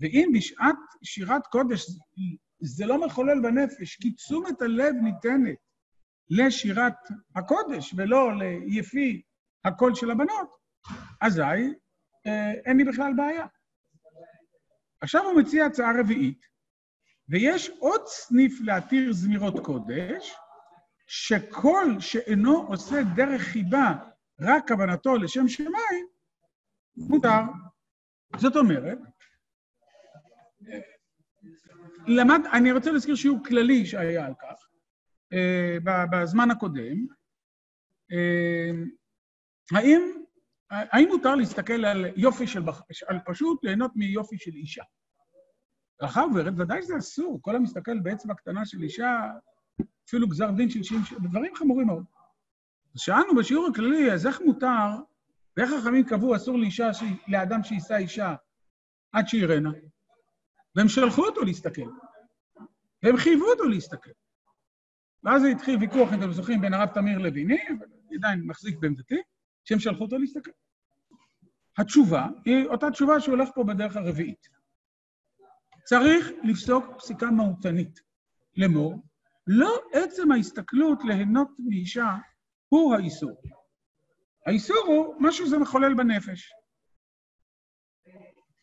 ואם 0.00 0.30
בשעת 0.34 0.76
שירת 1.04 1.46
קודש 1.46 1.86
זה 2.60 2.86
לא 2.86 3.06
מחולל 3.06 3.40
בנפש, 3.42 3.96
כי 3.96 4.12
תשומת 4.12 4.62
הלב 4.62 4.94
ניתנת 4.94 5.56
לשירת 6.30 6.94
הקודש 7.36 7.94
ולא 7.96 8.30
ליפי 8.66 9.22
הקול 9.64 9.94
של 9.94 10.10
הבנות, 10.10 10.48
אזי 11.20 11.42
אין 12.64 12.76
לי 12.76 12.84
בכלל 12.84 13.12
בעיה. 13.16 13.46
עכשיו 15.00 15.24
הוא 15.24 15.40
מציע 15.40 15.66
הצעה 15.66 16.00
רביעית, 16.00 16.46
ויש 17.28 17.70
עוד 17.78 18.00
סניף 18.06 18.60
להתיר 18.60 19.12
זמירות 19.12 19.64
קודש, 19.64 20.34
שכל 21.06 21.86
שאינו 22.00 22.66
עושה 22.68 23.02
דרך 23.16 23.42
חיבה 23.42 23.94
רק 24.40 24.68
כוונתו 24.68 25.16
לשם 25.16 25.48
שמיים, 25.48 26.06
מותר. 26.96 27.40
זאת 28.36 28.56
אומרת, 28.56 28.98
למד, 32.06 32.40
אני 32.52 32.72
רוצה 32.72 32.90
להזכיר 32.90 33.14
שיעור 33.14 33.38
כללי 33.44 33.86
שהיה 33.86 34.26
על 34.26 34.34
כך, 34.34 34.68
אה, 35.32 35.76
בזמן 36.10 36.50
הקודם. 36.50 37.06
אה, 38.12 38.70
האם, 39.72 40.15
האם 40.70 41.08
מותר 41.08 41.34
להסתכל 41.34 41.84
על 41.84 42.06
יופי 42.16 42.46
של 42.46 42.62
על 43.06 43.18
פשוט 43.26 43.64
ליהנות 43.64 43.92
מיופי 43.96 44.38
של 44.38 44.50
אישה? 44.54 44.82
רחב 46.02 46.28
ורד, 46.34 46.60
ודאי 46.60 46.82
שזה 46.82 46.98
אסור, 46.98 47.38
כל 47.42 47.56
המסתכל 47.56 47.98
באצבע 47.98 48.34
קטנה 48.34 48.66
של 48.66 48.82
אישה, 48.82 49.30
אפילו 50.08 50.28
גזר 50.28 50.50
דין 50.50 50.70
של 50.70 50.82
שיעים, 50.82 51.02
דברים 51.22 51.54
חמורים 51.54 51.86
מאוד. 51.86 52.04
אז 52.94 53.00
שאלנו 53.00 53.34
בשיעור 53.38 53.68
הכללי, 53.72 54.12
אז 54.12 54.26
איך 54.26 54.40
מותר, 54.40 54.88
ואיך 55.56 55.70
חכמים 55.80 56.04
קבעו 56.04 56.36
אסור 56.36 56.58
לאישה, 56.58 56.90
לאדם 57.28 57.62
שיישא 57.62 57.96
אישה 57.96 58.34
עד 59.12 59.28
שירנה? 59.28 59.70
והם 60.74 60.88
שלחו 60.88 61.24
אותו 61.24 61.40
להסתכל. 61.40 61.90
והם 63.02 63.16
חייבו 63.16 63.44
אותו 63.44 63.64
להסתכל. 63.64 64.10
ואז 65.24 65.44
התחיל 65.44 65.78
ויכוח, 65.80 66.12
אם 66.12 66.18
אתם 66.18 66.32
זוכרים, 66.32 66.60
בין 66.60 66.74
הרב 66.74 66.88
תמיר 66.88 67.18
לביני, 67.18 67.58
אבל 67.68 67.86
אני 68.08 68.16
עדיין 68.16 68.46
מחזיק 68.46 68.78
בעמדתי, 68.78 69.22
שהם 69.68 69.78
שלחו 69.78 70.04
אותו 70.04 70.18
להסתכל. 70.18 70.50
התשובה 71.78 72.26
היא 72.44 72.66
אותה 72.66 72.90
תשובה 72.90 73.20
שהוא 73.20 73.34
הולך 73.34 73.48
פה 73.54 73.64
בדרך 73.64 73.96
הרביעית. 73.96 74.48
צריך 75.84 76.30
לפסוק 76.44 76.84
פסיקה 76.98 77.30
מהותנית. 77.30 78.00
לאמור, 78.56 78.94
לא 79.46 79.82
עצם 79.92 80.32
ההסתכלות 80.32 80.98
ליהנות 81.04 81.48
מאישה 81.58 82.14
הוא 82.68 82.94
האיסור. 82.94 83.42
האיסור 84.46 84.84
הוא 84.86 85.14
משהו 85.20 85.46
שזה 85.46 85.58
מחולל 85.58 85.94
בנפש. 85.94 86.52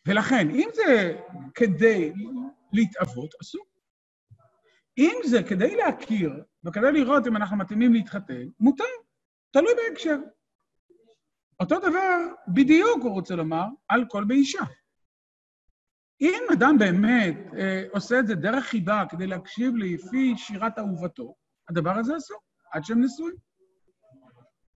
ולכן, 0.08 0.50
אם 0.50 0.70
זה 0.74 1.18
כדי 1.56 2.14
להתאבות, 2.74 3.30
אסור. 3.42 3.66
אם 4.98 5.16
זה 5.26 5.44
כדי 5.50 5.76
להכיר 5.76 6.44
וכדי 6.66 6.92
לראות 6.92 7.28
אם 7.28 7.36
אנחנו 7.36 7.58
מתאימים 7.58 7.94
להתחתן, 7.94 8.48
מותר, 8.60 8.84
תלוי 9.52 9.74
בהקשר. 9.76 10.18
אותו 11.64 11.80
דבר 11.80 12.20
בדיוק 12.48 13.04
הוא 13.04 13.12
רוצה 13.12 13.36
לומר 13.36 13.66
על 13.88 14.06
כל 14.10 14.24
באישה. 14.24 14.64
אם 16.22 16.44
אדם 16.54 16.78
באמת 16.80 17.38
אה, 17.58 17.84
עושה 17.92 18.20
את 18.20 18.28
זה 18.28 18.36
דרך 18.36 18.66
חיבה 18.66 19.04
כדי 19.10 19.28
להקשיב 19.28 19.76
לפי 19.76 20.34
שירת 20.38 20.80
אהובתו, 20.80 21.36
הדבר 21.70 21.92
הזה 21.92 22.18
אסור, 22.18 22.38
עד 22.72 22.84
שהם 22.84 23.04
נשואים. 23.04 23.36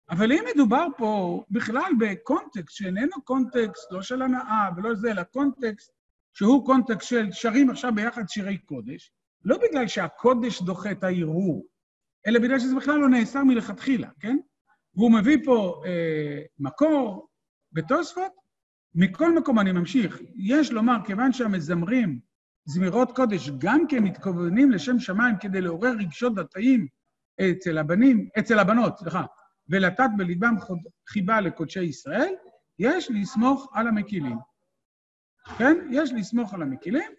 אבל 0.09 0.31
אם 0.31 0.43
מדובר 0.55 0.87
פה 0.97 1.43
בכלל 1.49 1.91
בקונטקסט 1.99 2.75
שאיננו 2.75 3.23
קונטקסט 3.23 3.91
לא 3.91 4.01
של 4.01 4.21
הנאה 4.21 4.69
ולא 4.77 4.95
זה, 4.95 5.11
אלא 5.11 5.23
קונטקסט 5.23 5.91
שהוא 6.33 6.65
קונטקסט 6.65 7.07
של 7.07 7.31
שרים 7.31 7.69
עכשיו 7.69 7.95
ביחד 7.95 8.23
שירי 8.27 8.57
קודש, 8.57 9.11
לא 9.45 9.57
בגלל 9.57 9.87
שהקודש 9.87 10.61
דוחה 10.61 10.91
את 10.91 11.03
הערעור, 11.03 11.65
אלא 12.27 12.39
בגלל 12.39 12.59
שזה 12.59 12.75
בכלל 12.75 12.97
לא 12.97 13.09
נאסר 13.09 13.43
מלכתחילה, 13.43 14.09
כן? 14.19 14.37
והוא 14.95 15.11
מביא 15.11 15.37
פה 15.45 15.81
אה, 15.85 16.41
מקור 16.59 17.27
בתוספות, 17.71 18.31
מכל 18.95 19.35
מקום 19.35 19.59
אני 19.59 19.71
ממשיך. 19.71 20.19
יש 20.35 20.71
לומר, 20.71 20.97
כיוון 21.05 21.33
שהמזמרים 21.33 22.19
זמירות 22.65 23.15
קודש 23.15 23.49
גם 23.57 23.87
כן 23.89 24.03
מתכוונים 24.03 24.71
לשם 24.71 24.99
שמיים 24.99 25.35
כדי 25.37 25.61
לעורר 25.61 25.91
רגשות 25.99 26.35
דתיים 26.35 26.87
אצל 27.41 27.77
הבנים, 27.77 28.29
אצל 28.39 28.59
הבנות, 28.59 28.97
סליחה, 28.97 29.23
ולתת 29.69 30.09
בליבם 30.17 30.55
חיבה 31.07 31.41
לקודשי 31.41 31.83
ישראל, 31.83 32.33
יש 32.79 33.11
לסמוך 33.11 33.71
על 33.73 33.87
המקילים. 33.87 34.37
כן? 35.57 35.87
יש 35.91 36.13
לסמוך 36.13 36.53
על 36.53 36.61
המקילים, 36.61 37.11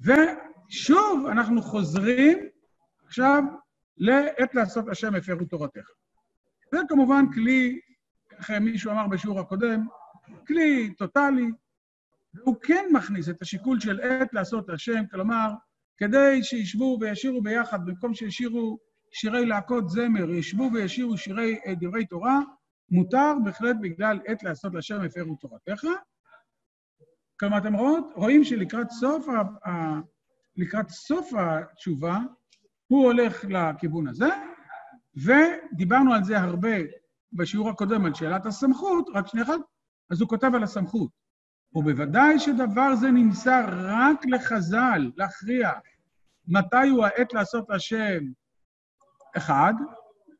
ושוב 0.00 1.26
אנחנו 1.26 1.62
חוזרים 1.62 2.38
עכשיו 3.06 3.42
לעת 3.96 4.54
לעשות 4.54 4.88
השם 4.88 5.14
הפרו 5.14 5.44
תורתך. 5.44 5.88
זה 6.74 6.80
כמובן 6.88 7.24
כלי, 7.34 7.80
איך 8.38 8.50
מישהו 8.50 8.90
אמר 8.90 9.08
בשיעור 9.08 9.40
הקודם, 9.40 9.86
כלי 10.46 10.94
טוטאלי, 10.94 11.46
והוא 12.34 12.56
כן 12.62 12.84
מכניס 12.92 13.28
את 13.28 13.42
השיקול 13.42 13.80
של 13.80 14.00
עת 14.00 14.34
לעשות 14.34 14.70
השם, 14.70 15.06
כלומר, 15.10 15.50
כדי 15.96 16.42
שישבו 16.42 16.98
וישירו 17.00 17.42
ביחד, 17.42 17.86
במקום 17.86 18.14
שישירו 18.14 18.78
שירי 19.12 19.46
להקות 19.46 19.90
זמר, 19.90 20.30
ישבו 20.30 20.70
וישירו 20.72 21.16
שירי 21.16 21.58
אה, 21.66 21.74
דברי 21.74 22.06
תורה, 22.06 22.40
מותר 22.90 23.32
בהחלט 23.44 23.76
בגלל 23.80 24.20
עת 24.26 24.42
לעשות 24.42 24.74
לשם 24.74 25.00
הפרו 25.00 25.36
תורתך. 25.36 25.84
כלומר, 27.40 27.58
אתם 27.58 27.74
רואים, 27.74 28.04
רואים 28.14 28.44
שלקראת 28.44 28.90
סוף, 28.90 29.28
ה, 29.28 29.68
ה, 29.68 30.00
לקראת 30.56 30.88
סוף 30.88 31.30
התשובה, 31.38 32.18
הוא 32.86 33.04
הולך 33.04 33.44
לכיוון 33.48 34.08
הזה, 34.08 34.28
ודיברנו 35.16 36.14
על 36.14 36.24
זה 36.24 36.38
הרבה 36.38 36.76
בשיעור 37.32 37.70
הקודם, 37.70 38.06
על 38.06 38.14
שאלת 38.14 38.46
הסמכות, 38.46 39.08
רק 39.14 39.26
שנייה 39.26 39.46
אחת, 39.46 39.60
אז 40.10 40.20
הוא 40.20 40.28
כותב 40.28 40.50
על 40.54 40.62
הסמכות. 40.62 41.10
ובוודאי 41.74 42.38
שדבר 42.38 42.94
זה 42.94 43.10
נמסר 43.10 43.64
רק 43.68 44.26
לחז"ל, 44.26 45.10
להכריע 45.16 45.70
מתי 46.48 46.88
הוא 46.90 47.04
העת 47.04 47.32
לעשות 47.32 47.70
השם 47.70 48.24
אחד, 49.36 49.74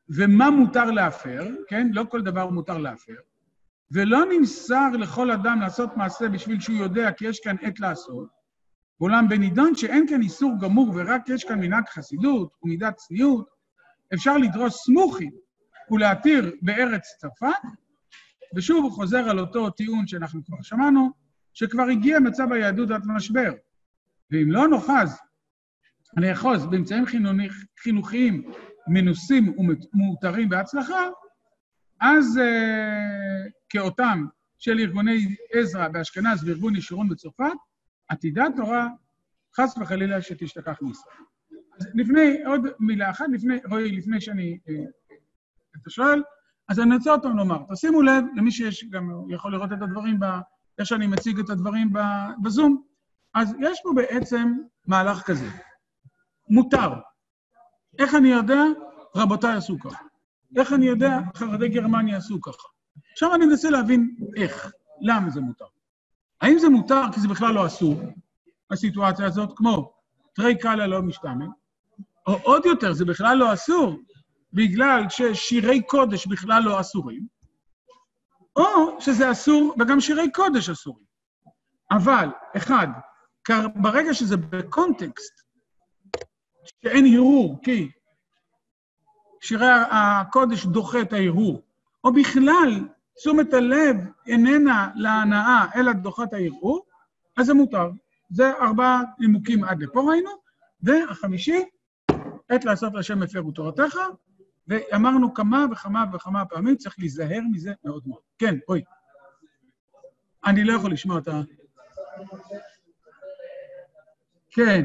ומה 0.08 0.50
מותר 0.50 0.84
להפר, 0.84 1.48
כן? 1.68 1.88
לא 1.92 2.04
כל 2.10 2.22
דבר 2.22 2.50
מותר 2.50 2.78
להפר. 2.78 3.14
ולא 3.90 4.18
נמסר 4.32 4.90
לכל 4.90 5.30
אדם 5.30 5.60
לעשות 5.60 5.96
מעשה 5.96 6.28
בשביל 6.28 6.60
שהוא 6.60 6.76
יודע 6.76 7.12
כי 7.12 7.26
יש 7.26 7.40
כאן 7.40 7.56
עת 7.62 7.80
לעשות, 7.80 8.28
אולם 9.00 9.28
בנידון 9.28 9.74
שאין 9.74 10.08
כאן 10.08 10.22
איסור 10.22 10.52
גמור 10.60 10.92
ורק 10.94 11.28
יש 11.28 11.44
כאן 11.44 11.60
מנהג 11.60 11.88
חסידות 11.88 12.52
ומידת 12.62 12.96
צניעות, 12.96 13.48
אפשר 14.14 14.36
לדרוס 14.36 14.84
סמוכים 14.84 15.30
ולהתיר 15.90 16.56
בארץ 16.62 17.02
צרפת, 17.20 17.68
ושוב 18.56 18.84
הוא 18.84 18.92
חוזר 18.92 19.30
על 19.30 19.38
אותו 19.38 19.70
טיעון 19.70 20.06
שאנחנו 20.06 20.44
כבר 20.44 20.62
שמענו, 20.62 21.10
שכבר 21.54 21.82
הגיע 21.82 22.18
מצב 22.20 22.52
היהדות 22.52 22.90
עד 22.90 23.02
המשבר. 23.10 23.52
ואם 24.30 24.50
לא 24.50 24.68
נאחז 24.68 25.18
לאחוז 26.16 26.66
באמצעים 26.66 27.04
חינוכיים 27.78 28.50
מנוסים 28.88 29.54
ומאותרים 29.58 30.48
בהצלחה, 30.48 31.08
אז 32.00 32.36
uh, 32.36 33.50
כאותם 33.68 34.26
של 34.58 34.78
ארגוני 34.78 35.36
עזרא 35.52 35.88
באשכנז 35.88 36.44
וארגון 36.44 36.76
ישורון 36.76 37.08
בצרפת, 37.08 37.44
עתידה 38.08 38.44
תורה, 38.56 38.88
חס 39.56 39.78
וחלילה 39.78 40.22
שתשתכח 40.22 40.82
מישראל. 40.82 41.33
אז 41.80 41.86
לפני, 41.94 42.44
עוד 42.46 42.60
מילה 42.80 43.10
אחת, 43.10 43.24
לפני, 43.32 43.56
רועי, 43.70 43.92
לפני 43.92 44.20
שאני, 44.20 44.58
uh, 44.66 44.70
אתה 45.80 45.90
שואל, 45.90 46.22
אז 46.68 46.80
אני 46.80 46.96
רוצה 46.96 47.10
עוד 47.10 47.22
פעם 47.22 47.36
לומר, 47.36 47.58
תשימו 47.72 48.02
לב, 48.02 48.24
למי 48.36 48.50
שיש, 48.52 48.84
גם 48.90 49.10
יכול 49.28 49.52
לראות 49.52 49.72
את 49.72 49.82
הדברים, 49.82 50.18
איך 50.78 50.86
שאני 50.86 51.06
מציג 51.06 51.38
את 51.38 51.50
הדברים 51.50 51.92
בזום, 52.42 52.82
אז 53.34 53.54
יש 53.60 53.80
פה 53.82 53.92
בעצם 53.94 54.52
מהלך 54.86 55.22
כזה. 55.22 55.46
מותר. 56.48 56.92
איך 57.98 58.14
אני 58.14 58.28
יודע? 58.28 58.62
רבותיי 59.16 59.56
עשו 59.56 59.78
ככה. 59.78 60.04
איך 60.56 60.72
אני 60.72 60.86
יודע? 60.86 61.18
חרדי 61.36 61.68
גרמניה 61.68 62.16
עשו 62.16 62.40
ככה. 62.40 62.68
עכשיו 63.12 63.34
אני 63.34 63.46
מנסה 63.46 63.70
להבין 63.70 64.16
איך, 64.36 64.72
למה 65.00 65.30
זה 65.30 65.40
מותר. 65.40 65.64
האם 66.40 66.58
זה 66.58 66.68
מותר 66.68 67.02
כי 67.12 67.20
זה 67.20 67.28
בכלל 67.28 67.54
לא 67.54 67.66
אסור, 67.66 68.00
הסיטואציה 68.70 69.26
הזאת, 69.26 69.52
כמו 69.56 69.92
תרי 70.34 70.58
קאלה 70.58 70.86
לא 70.86 71.02
משתמם, 71.02 71.48
או 72.26 72.38
עוד 72.42 72.66
יותר, 72.66 72.92
זה 72.92 73.04
בכלל 73.04 73.36
לא 73.36 73.52
אסור, 73.52 73.98
בגלל 74.52 75.02
ששירי 75.08 75.82
קודש 75.82 76.26
בכלל 76.26 76.62
לא 76.62 76.80
אסורים, 76.80 77.26
או 78.56 79.00
שזה 79.00 79.30
אסור, 79.30 79.74
וגם 79.80 80.00
שירי 80.00 80.32
קודש 80.32 80.70
אסורים. 80.70 81.04
אבל, 81.90 82.28
אחד, 82.56 82.86
ברגע 83.76 84.14
שזה 84.14 84.36
בקונטקסט, 84.36 85.32
שאין 86.82 87.06
הרהור, 87.14 87.58
כי 87.62 87.90
שירי 89.40 89.66
הקודש 89.90 90.66
דוחה 90.66 91.00
את 91.00 91.12
הערעור, 91.12 91.62
או 92.04 92.12
בכלל 92.12 92.88
תשומת 93.16 93.54
הלב 93.54 93.96
איננה 94.26 94.90
להנאה 94.94 95.66
אלא 95.76 95.92
דוחה 95.92 96.24
את 96.24 96.32
הערעור, 96.32 96.86
אז 97.36 97.46
זה 97.46 97.54
מותר. 97.54 97.90
זה 98.30 98.52
ארבעה 98.60 99.02
נימוקים 99.18 99.64
עד 99.64 99.82
לפה 99.82 100.00
ראינו, 100.10 100.30
והחמישי, 100.82 101.64
עת 102.48 102.64
לעשות 102.64 102.94
להשם 102.94 103.22
הפרו 103.22 103.52
תורתך, 103.52 103.98
ואמרנו 104.68 105.34
כמה 105.34 105.66
וכמה 105.72 106.04
וכמה 106.12 106.44
פעמים, 106.44 106.76
צריך 106.76 106.98
להיזהר 106.98 107.40
מזה 107.52 107.72
מאוד 107.84 108.02
מאוד. 108.06 108.20
כן, 108.38 108.54
אוי. 108.68 108.82
אני 110.46 110.64
לא 110.64 110.72
יכול 110.72 110.92
לשמוע 110.92 111.18
את 111.18 111.28
ה... 111.28 111.40
כן. 114.50 114.84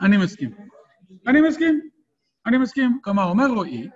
אני 0.00 0.16
מסכים. 0.16 0.50
אני 1.26 1.40
מסכים. 1.40 1.80
אני 2.46 2.58
מסכים. 2.58 2.98
כלומר, 3.04 3.24
אומר 3.24 3.46
רועי, 3.46 3.88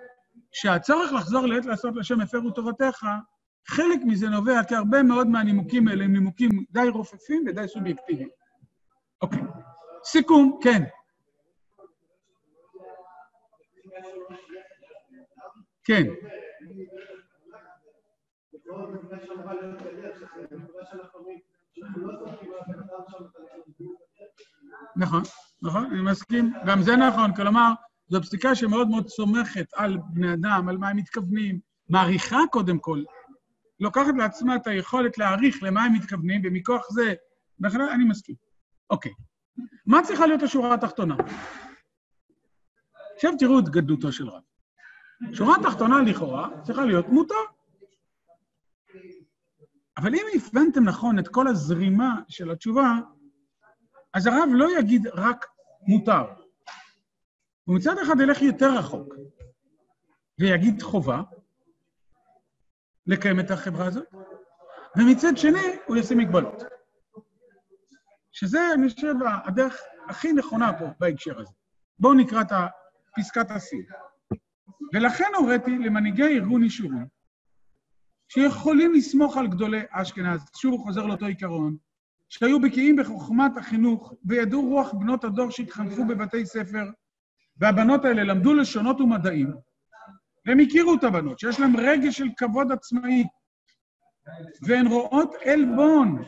שהצורך 0.51 1.13
לחזור 1.13 1.45
לעת 1.45 1.65
לעשות 1.65 1.95
לשם 1.95 2.21
הפרו 2.21 2.51
תורתך, 2.51 3.05
חלק 3.67 3.99
מזה 4.05 4.29
נובע 4.29 4.63
כי 4.63 4.75
הרבה 4.75 5.03
מאוד 5.03 5.27
מהנימוקים 5.27 5.87
האלה 5.87 6.03
הם 6.03 6.13
נימוקים 6.13 6.49
די 6.71 6.89
רופפים 6.93 7.43
ודי 7.47 7.67
סובייקטיביים. 7.67 8.29
אוקיי. 9.21 9.41
סיכום, 10.03 10.59
כן. 10.63 10.83
כן. 15.83 16.03
נכון, 24.95 25.21
נכון, 25.61 25.85
אני 25.85 26.01
מסכים. 26.01 26.53
גם 26.65 26.81
זה 26.81 26.95
נכון, 26.95 27.35
כלומר, 27.35 27.71
זו 28.09 28.21
פסיקה 28.21 28.55
שמאוד 28.55 28.87
מאוד 28.87 29.07
סומכת 29.07 29.65
על 29.75 29.97
בני 30.13 30.33
אדם, 30.33 30.69
על 30.69 30.77
מה 30.77 30.89
הם 30.89 30.97
מתכוונים, 30.97 31.59
מעריכה 31.89 32.39
קודם 32.51 32.79
כל, 32.79 33.03
לוקחת 33.79 34.13
לעצמה 34.17 34.55
את 34.55 34.67
היכולת 34.67 35.17
להעריך 35.17 35.63
למה 35.63 35.83
הם 35.83 35.93
מתכוונים, 35.93 36.41
ומכוח 36.45 36.85
זה, 36.89 37.13
בכלל 37.59 37.89
אני 37.89 38.03
מסכים. 38.03 38.48
אוקיי. 38.89 39.11
מה 39.85 40.03
צריכה 40.03 40.27
להיות 40.27 40.43
השורה 40.43 40.73
התחתונה? 40.73 41.15
עכשיו 43.15 43.31
תראו 43.39 43.59
את 43.59 43.69
גדלותו 43.69 44.11
של 44.11 44.29
רב. 44.29 44.41
שורה 45.33 45.55
התחתונה 45.59 46.01
לכאורה 46.01 46.49
צריכה 46.63 46.85
להיות 46.85 47.07
מותר. 47.07 47.35
אבל 49.97 50.15
אם 50.15 50.25
הבנתם 50.35 50.83
נכון 50.83 51.19
את 51.19 51.27
כל 51.27 51.47
הזרימה 51.47 52.21
של 52.27 52.51
התשובה, 52.51 52.93
אז 54.13 54.27
הרב 54.27 54.49
לא 54.51 54.79
יגיד 54.79 55.07
רק 55.07 55.45
מותר. 55.87 56.23
הוא 57.63 57.75
מצד 57.75 57.95
אחד 58.03 58.19
ילך 58.19 58.41
יותר 58.41 58.77
רחוק, 58.77 59.13
ויגיד 60.39 60.81
חובה 60.81 61.21
לקיים 63.07 63.39
את 63.39 63.51
החברה 63.51 63.85
הזאת, 63.85 64.07
ומצד 64.97 65.37
שני 65.37 65.77
הוא 65.87 65.97
יעשה 65.97 66.15
מגבלות. 66.15 66.63
שזה, 68.39 68.59
אני 68.73 68.89
חושב, 68.89 69.13
הדרך 69.45 69.77
הכי 70.09 70.33
נכונה 70.33 70.79
פה 70.79 70.85
בהקשר 70.99 71.39
הזה. 71.39 71.51
בואו 71.99 72.13
נקרא 72.13 72.41
את 72.41 72.51
פסקת 73.15 73.51
השיא. 73.51 73.83
ולכן 74.93 75.25
הוריתי 75.37 75.77
למנהיגי 75.77 76.23
ארגון 76.23 76.63
אישורים, 76.63 77.05
שיכולים 78.27 78.93
לסמוך 78.93 79.37
על 79.37 79.47
גדולי 79.47 79.81
אשכנז, 79.91 80.41
שוב 80.55 80.73
הוא 80.73 80.83
חוזר 80.83 81.05
לאותו 81.05 81.25
עיקרון, 81.25 81.77
שהיו 82.29 82.61
בקיאים 82.61 82.95
בחוכמת 82.95 83.57
החינוך 83.57 84.13
וידעו 84.25 84.69
רוח 84.69 84.93
בנות 84.93 85.23
הדור 85.23 85.51
שהתחנכו 85.51 86.05
בבתי 86.05 86.45
ספר, 86.45 86.83
והבנות 87.57 88.05
האלה 88.05 88.23
למדו 88.23 88.53
לשונות 88.53 89.01
ומדעים, 89.01 89.53
והם 90.45 90.59
הכירו 90.59 90.95
את 90.95 91.03
הבנות, 91.03 91.39
שיש 91.39 91.59
להן 91.59 91.75
רגש 91.79 92.17
של 92.17 92.27
כבוד 92.37 92.71
עצמאי, 92.71 93.23
והן 94.61 94.87
רואות 94.87 95.33
עלבון 95.45 96.23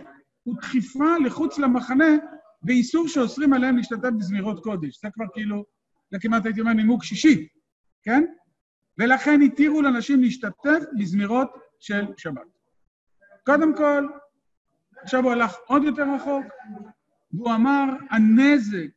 ודחיפה 0.48 1.18
לחוץ 1.26 1.58
למחנה 1.58 2.18
באיסור 2.62 3.08
שאוסרים 3.08 3.54
עליהם 3.54 3.78
להשתתף 3.78 4.10
בזמירות 4.18 4.64
קודש. 4.64 5.02
זה 5.02 5.08
כבר 5.14 5.26
כאילו, 5.34 5.66
זה 6.12 6.20
כמעט 6.20 6.46
הייתי 6.46 6.62
אומר 6.62 6.74
נימוק 6.74 7.04
שישי, 7.04 7.48
כן? 8.04 8.24
ולכן 8.98 9.42
התירו 9.42 9.82
לנשים 9.82 10.22
להשתתף 10.22 10.80
בזמירות 11.00 11.52
של 11.80 12.06
שבת. 12.18 12.48
קודם 13.46 13.78
כל, 13.78 14.08
עכשיו 15.04 15.24
הוא 15.24 15.32
הלך 15.32 15.56
עוד 15.68 15.84
יותר 15.84 16.04
רחוק, 16.16 16.46
והוא 17.34 17.56
אמר, 17.56 17.84
הנזק, 18.10 18.90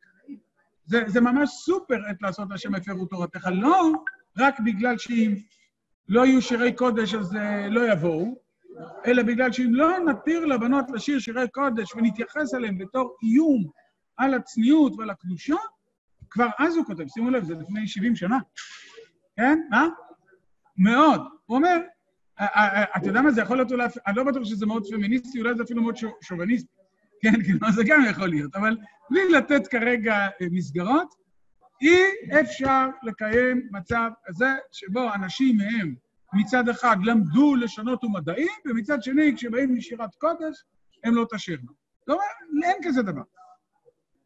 זה, 0.86 1.02
זה 1.06 1.20
ממש 1.20 1.50
סופר 1.50 2.06
עת 2.08 2.22
לעשות 2.22 2.52
השם 2.52 2.74
הפרו 2.74 3.06
תורתך, 3.06 3.48
לא 3.52 3.92
רק 4.38 4.60
בגלל 4.60 4.98
שאם 4.98 5.34
לא 6.08 6.26
יהיו 6.26 6.42
שירי 6.42 6.72
קודש 6.72 7.14
אז 7.14 7.32
uh, 7.32 7.38
לא 7.70 7.92
יבואו, 7.92 8.43
אלא 9.06 9.22
בגלל 9.22 9.52
שאם 9.52 9.74
לא 9.74 9.98
נתיר 9.98 10.44
לבנות 10.44 10.84
לשיר 10.90 11.18
שירי 11.18 11.48
קודש 11.48 11.94
ונתייחס 11.94 12.54
אליהם 12.54 12.78
בתור 12.78 13.16
איום 13.22 13.64
על 14.16 14.34
הצניעות 14.34 14.92
ועל 14.98 15.10
הקדושה, 15.10 15.56
כבר 16.30 16.48
אז 16.58 16.76
הוא 16.76 16.84
כותב, 16.84 17.04
שימו 17.08 17.30
לב, 17.30 17.44
זה 17.44 17.54
לפני 17.54 17.86
70 17.88 18.16
שנה, 18.16 18.38
כן? 19.36 19.58
מה? 19.70 19.86
מאוד. 20.76 21.20
הוא 21.46 21.56
אומר, 21.56 21.76
אתה 22.96 23.06
יודע 23.06 23.22
מה, 23.22 23.30
זה 23.30 23.40
יכול 23.40 23.56
להיות 23.56 23.72
אולי, 23.72 23.86
אני 24.06 24.16
לא 24.16 24.24
בטוח 24.24 24.44
שזה 24.44 24.66
מאוד 24.66 24.86
פמיניסטי, 24.90 25.40
אולי 25.40 25.54
זה 25.54 25.62
אפילו 25.62 25.82
מאוד 25.82 25.96
שוביניסטי. 26.22 26.68
כן, 27.22 27.42
כאילו, 27.44 27.72
זה 27.72 27.82
גם 27.86 28.04
יכול 28.10 28.28
להיות, 28.28 28.56
אבל 28.56 28.76
בלי 29.10 29.28
לתת 29.32 29.66
כרגע 29.66 30.14
אה, 30.14 30.46
מסגרות, 30.50 31.14
אי 31.82 32.02
אפשר 32.40 32.86
לקיים 33.02 33.68
מצב 33.72 34.10
כזה 34.26 34.48
שבו 34.72 35.14
אנשים 35.14 35.56
מהם 35.56 35.94
מצד 36.34 36.68
אחד 36.68 36.96
למדו 37.04 37.54
לשונות 37.54 38.04
ומדעים, 38.04 38.48
ומצד 38.66 39.02
שני, 39.02 39.36
כשבאים 39.36 39.76
לשירת 39.76 40.14
קודש, 40.14 40.64
הם 41.04 41.14
לא 41.14 41.26
תשאירנו. 41.34 41.72
אומרת, 42.08 42.22
אין 42.64 42.76
כזה 42.84 43.02
דבר. 43.02 43.22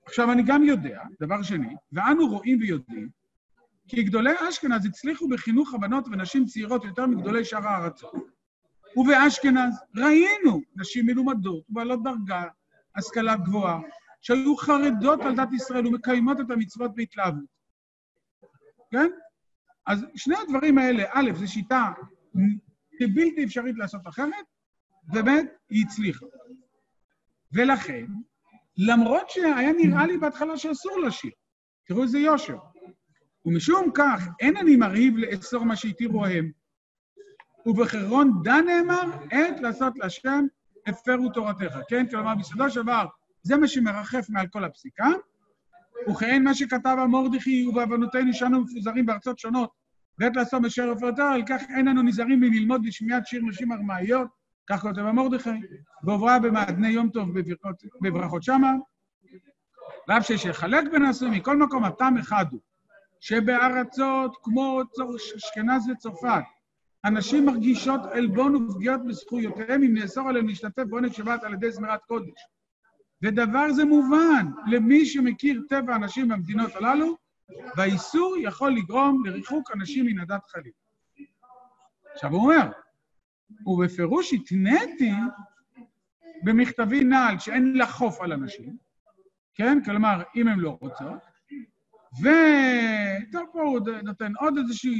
עכשיו, 0.06 0.32
אני 0.32 0.42
גם 0.46 0.62
יודע, 0.62 1.02
דבר 1.20 1.42
שני, 1.42 1.74
ואנו 1.92 2.26
רואים 2.26 2.58
ויודעים, 2.60 3.08
כי 3.88 4.02
גדולי 4.02 4.32
אשכנז 4.48 4.86
הצליחו 4.86 5.28
בחינוך 5.28 5.74
הבנות 5.74 6.08
ונשים 6.08 6.44
צעירות 6.44 6.84
יותר 6.84 7.06
מגדולי 7.06 7.44
שאר 7.44 7.68
הארצות. 7.68 8.14
ובאשכנז 8.96 9.74
ראינו 9.96 10.60
נשים 10.76 11.06
מלומדות 11.06 11.64
ובעלות 11.70 12.02
דרגה, 12.02 12.44
השכלה 12.96 13.36
גבוהה, 13.36 13.80
שהיו 14.20 14.56
חרדות 14.56 15.20
על 15.20 15.36
דת 15.36 15.52
ישראל 15.52 15.86
ומקיימות 15.86 16.40
את 16.40 16.50
המצוות 16.50 16.94
בהתלהבות. 16.94 17.44
כן? 18.90 19.10
אז 19.88 20.07
שני 20.16 20.37
הדברים 20.37 20.79
האלה, 20.79 21.05
א', 21.11 21.31
זו 21.35 21.53
שיטה 21.53 21.92
בלתי 23.01 23.44
אפשרית 23.44 23.77
לעשות 23.77 24.01
אחרת, 24.09 24.46
וב', 25.14 25.29
היא 25.70 25.85
הצליחה. 25.87 26.27
ולכן, 27.53 28.07
למרות 28.77 29.31
שהיה 29.31 29.72
נראה 29.72 30.07
לי 30.07 30.18
בהתחלה 30.18 30.57
שאסור 30.57 31.01
לשיר, 31.01 31.31
תראו 31.87 32.03
איזה 32.03 32.18
יושר. 32.18 32.57
ומשום 33.44 33.90
כך, 33.94 34.29
אין 34.40 34.57
אני 34.57 34.77
מרהיב 34.77 35.16
לאסור 35.16 35.64
מה 35.64 35.77
שהתירו 35.77 36.27
הם. 36.27 36.51
ובחרון 37.66 38.40
דן 38.44 38.64
נאמר, 38.66 39.27
עת 39.31 39.61
לעשות 39.61 39.98
להשם, 39.98 40.46
הפרו 40.87 41.29
תורתך. 41.29 41.79
כן? 41.88 42.07
כלומר, 42.11 42.35
בסופו 42.35 42.70
של 42.70 42.83
דבר, 42.83 43.07
זה 43.42 43.57
מה 43.57 43.68
שמרחף 43.68 44.27
מעל 44.31 44.46
כל 44.46 44.64
הפסיקה, 44.64 45.09
וכן 46.11 46.44
מה 46.44 46.54
שכתב 46.54 46.96
המורדכי, 46.98 47.66
ובעוונותינו 47.66 48.34
שאנו 48.34 48.61
מפוזרים 48.61 49.06
בארצות 49.06 49.38
שונות, 49.38 49.70
ועת 50.18 50.37
לעשות 50.37 50.62
בשער 50.62 50.90
הפרתו, 50.90 51.22
על 51.22 51.42
כך 51.48 51.62
אין 51.76 51.88
אנו 51.88 52.02
נזהרים 52.02 52.40
מללמוד 52.40 52.82
בשמיעת 52.87 53.26
שיר 53.26 53.42
נשים 53.48 53.72
ארמאיות, 53.72 54.28
כך 54.70 54.80
כותב 54.80 54.98
המורדכי, 54.98 55.50
ועוברה 56.04 56.38
במעדני 56.38 56.88
יום 56.88 57.11
טוב 57.11 57.38
בברכות, 57.38 57.82
בברכות 58.02 58.42
שמה, 58.42 58.72
ואף 60.08 60.26
שיש 60.26 60.46
לחלק 60.46 60.84
בין 60.92 61.04
הסורים, 61.04 61.34
מכל 61.34 61.56
מקום 61.56 61.84
הטעם 61.84 62.16
אחד 62.16 62.44
הוא, 62.50 62.61
שבארצות 63.20 64.37
כמו 64.42 64.82
אשכנז 65.37 65.90
וצרפת, 65.90 66.42
הנשים 67.04 67.46
מרגישות 67.46 68.00
עלבון 68.12 68.54
ופגיעות 68.54 69.00
בזכויותיהם 69.06 69.82
אם 69.82 69.94
נאסור 69.94 70.28
עליהם 70.28 70.48
להשתתף 70.48 70.82
בעונג 70.88 71.12
שבת 71.12 71.44
על 71.44 71.54
ידי 71.54 71.72
זמירת 71.72 72.00
קודש. 72.04 72.40
ודבר 73.22 73.72
זה 73.72 73.85
מובן 73.85 74.46
למי 74.66 75.07
שמכיר 75.07 75.62
טבע 75.68 75.94
הנשים 75.94 76.28
במדינות 76.28 76.74
הללו, 76.74 77.16
והאיסור 77.76 78.37
יכול 78.40 78.72
לגרום 78.72 79.26
לריחוק 79.26 79.70
אנשים 79.74 80.07
מן 80.07 80.18
הדת 80.18 80.46
חלילה. 80.46 80.74
עכשיו 82.14 82.31
הוא 82.31 82.40
אומר, 82.40 82.70
ובפירוש 83.66 84.33
התניתי 84.33 85.12
במכתבי 86.44 87.04
נעל 87.04 87.38
שאין 87.38 87.76
לחוף 87.76 88.20
על 88.20 88.33
אנשים, 88.33 88.76
כן? 89.54 89.78
כלומר, 89.85 90.22
אם 90.37 90.48
הן 90.48 90.59
לא 90.59 90.78
רוצות, 90.81 91.18
וטוב, 92.20 93.46
פה 93.52 93.62
הוא 93.62 93.81
נותן 94.02 94.33
עוד 94.40 94.59
איזשהו 94.59 94.92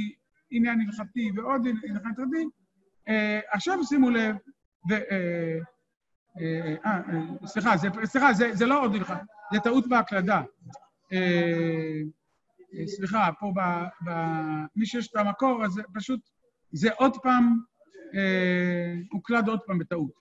עניין 0.51 0.81
הלכתי 0.81 1.31
ועוד 1.35 1.67
עניין 1.67 1.95
הלכתי. 2.05 2.45
אה, 3.07 3.39
עכשיו 3.51 3.83
שימו 3.83 4.09
לב, 4.09 4.35
ו... 4.89 4.93
אה, 4.93 5.59
אה, 6.37 6.75
אה, 6.85 7.01
סליחה, 7.45 7.77
זה, 7.77 7.87
סליחה, 8.05 8.33
זה, 8.33 8.65
לא 8.65 8.83
עוד 8.83 8.95
הלכה, 8.95 9.17
זה 9.53 9.59
טעות 9.59 9.87
בהקלדה. 9.87 10.41
אה, 11.13 12.01
סליחה, 12.85 13.29
פה 13.39 13.53
ב. 14.05 14.09
מי 14.75 14.85
שיש 14.85 15.07
את 15.07 15.15
המקור, 15.15 15.65
אז 15.65 15.81
פשוט, 15.93 16.19
זה 16.71 16.89
עוד 16.97 17.17
פעם, 17.23 17.59
אה, 18.15 18.93
הוקלד 19.11 19.47
עוד 19.47 19.59
פעם 19.65 19.79
בטעות. 19.79 20.11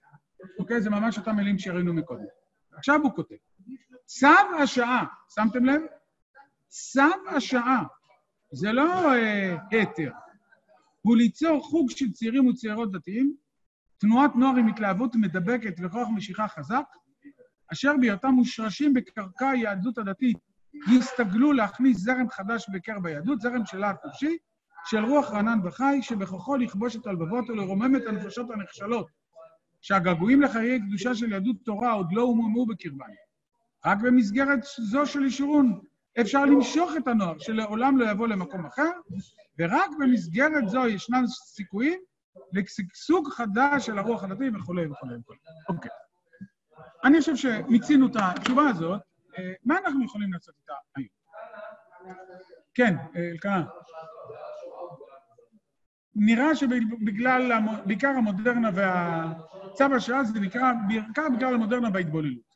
אוקיי? 0.59 0.81
זה 0.81 0.91
ממש 0.91 1.19
אותם 1.19 1.37
מילים 1.37 1.59
שראינו 1.59 1.95
מקודם. 1.95 2.25
עכשיו 2.73 3.01
הוא 3.03 3.15
כותב, 3.15 3.37
צו 4.05 4.27
השעה, 4.63 5.05
שמתם 5.35 5.65
לב? 5.65 5.81
צו 6.69 7.37
השעה, 7.37 7.85
זה 8.53 8.73
לא 8.73 9.13
היתר, 9.71 10.11
אה, 10.13 10.19
הוא 11.03 11.17
ליצור 11.17 11.63
חוג 11.63 11.91
של 11.91 12.13
צעירים 12.13 12.47
וצעירות 12.47 12.93
דתיים, 12.93 13.37
תנועת 13.99 14.37
נוער 14.37 14.57
עם 14.57 14.69
התלהבות 14.69 15.17
מדבקת 15.17 15.75
וכוח 15.83 16.09
משיכה 16.17 16.49
חזק, 16.49 16.85
אשר 17.73 17.93
בהיותם 18.01 18.29
מושרשים 18.29 18.95
בקרקע 18.95 19.49
היהדות 19.49 19.99
הדתית, 19.99 20.39
יסתגלו 20.93 21.53
להכניס 21.53 21.99
זרם 21.99 22.31
חדש 22.31 22.67
בקרב 22.73 23.07
היהדות, 23.07 23.41
זרם 23.41 23.67
של 23.67 23.79
להט 23.79 23.97
נפשי, 24.07 24.37
של 24.85 25.05
רוח 25.05 25.31
רענן 25.31 25.59
וחי, 25.65 25.99
שבכוחו 26.03 26.57
לכבוש 26.57 26.97
את 26.97 27.07
הלבבות 27.07 27.51
ולרומם 27.51 27.97
את 27.97 28.07
הנפשות 28.07 28.51
הנחשלות, 28.51 29.07
שהגעגועים 29.81 30.43
לחיי 30.43 30.81
קדושה 30.81 31.15
של 31.15 31.33
יהדות 31.33 31.57
תורה 31.65 31.93
עוד 31.93 32.13
לא 32.13 32.23
הוממו 32.23 32.67
בקרבן. 32.67 33.07
רק 33.87 33.99
במסגרת 34.03 34.59
זו 34.79 35.07
של 35.07 35.25
אישורון 35.25 35.81
אפשר 36.21 36.45
למשוך 36.45 36.93
את 36.97 37.09
הנוער, 37.09 37.39
שלעולם 37.39 37.99
לא 37.99 38.11
יבוא 38.11 38.29
למקום 38.29 38.67
אחר, 38.67 38.91
ורק 39.59 39.91
במסגרת 40.01 40.69
זו 40.69 40.87
ישנם 40.87 41.27
סיכויים 41.27 42.01
לשגשוג 42.53 43.29
חדש 43.29 43.87
של 43.87 43.99
הרוח 43.99 44.25
הדתי 44.25 44.49
וכולי 44.57 44.87
וכולי 44.87 45.17
וכולי. 45.17 45.39
אוקיי. 45.69 45.91
אני 47.05 47.21
חושב 47.21 47.37
שמיצינו 47.37 48.07
את 48.07 48.17
התשובה 48.17 48.63
הזאת, 48.69 49.01
אה, 49.39 49.53
מה 49.65 49.79
אנחנו 49.79 50.05
יכולים 50.05 50.33
לעשות 50.33 50.55
איתה 50.61 50.75
היום? 50.97 51.09
כן, 52.75 52.97
אה, 53.17 53.31
אלקנה. 53.31 53.65
נראה 56.15 56.57
שבגלל, 56.57 57.53
בעיקר 57.87 58.09
המודרנה 58.09 58.71
והצו 58.75 59.95
השעה 59.97 60.25
זה 60.25 60.41
נקרא, 60.41 60.73
בעיקר 60.89 61.29
בגלל 61.37 61.55
המודרנה 61.55 61.89
וההתבוללות. 61.95 62.49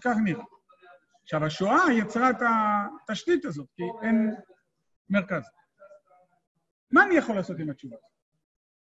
כך 0.00 0.16
נראה. 0.24 0.44
עכשיו, 1.22 1.44
השואה 1.44 1.92
יצרה 1.92 2.30
את 2.30 2.36
התשתית 3.08 3.44
הזאת, 3.44 3.68
כי 3.76 3.82
אין 4.02 4.34
מרכז. 5.10 5.42
מה 6.90 7.04
אני 7.04 7.14
יכול 7.14 7.36
לעשות 7.36 7.56
עם 7.58 7.70
התשובה 7.70 7.96
הזאת? 7.96 8.15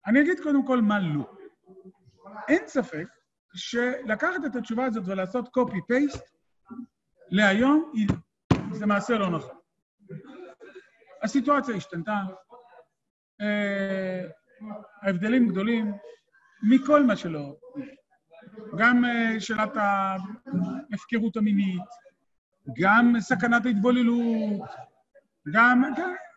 אני 0.07 0.21
אגיד 0.21 0.39
קודם 0.43 0.65
כל 0.65 0.81
מה 0.81 0.99
לא. 0.99 1.35
אין 2.47 2.67
ספק 2.67 3.07
שלקחת 3.53 4.45
את 4.45 4.55
התשובה 4.55 4.85
הזאת 4.85 5.03
ולעשות 5.07 5.57
copy-paste 5.57 6.21
להיום, 7.29 7.91
זה 8.71 8.85
מעשה 8.85 9.13
לא 9.17 9.29
נכון. 9.29 9.55
הסיטואציה 11.23 11.75
השתנתה, 11.75 12.19
אה, 13.41 14.21
ההבדלים 15.01 15.47
גדולים 15.47 15.93
מכל 16.63 17.03
מה 17.05 17.15
שלא, 17.15 17.55
גם 18.77 19.05
אה, 19.05 19.39
שאלת 19.39 19.77
ההפקרות 20.91 21.37
המינית, 21.37 21.81
גם 22.81 23.13
סכנת 23.19 23.65
ההתבוללות, 23.65 24.69
גם, 25.53 25.83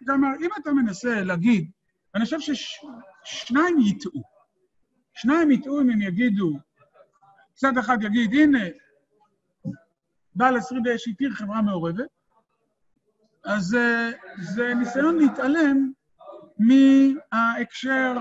גם 0.07 0.25
אם 0.25 0.51
אתה 0.63 0.73
מנסה 0.73 1.21
להגיד, 1.23 1.71
אני 2.15 2.25
חושב 2.25 2.41
ששניים 3.29 3.81
יטעו. 3.81 4.23
שניים 5.15 5.51
יטעו 5.51 5.81
אם 5.81 5.91
הם 5.91 6.03
יגידו, 6.03 6.59
צד 7.55 7.79
אחד 7.79 8.03
יגיד, 8.03 8.33
הנה, 8.33 8.65
בעל 10.35 10.57
השריד 10.57 10.89
אש 10.89 11.09
התיר 11.09 11.31
חברה 11.31 11.63
מעורבת, 11.63 12.11
אז 13.45 13.75
אה, 13.75 14.11
זה 14.43 14.75
ניסיון 14.75 15.19
להתעלם 15.19 15.93
מההקשר, 16.59 18.13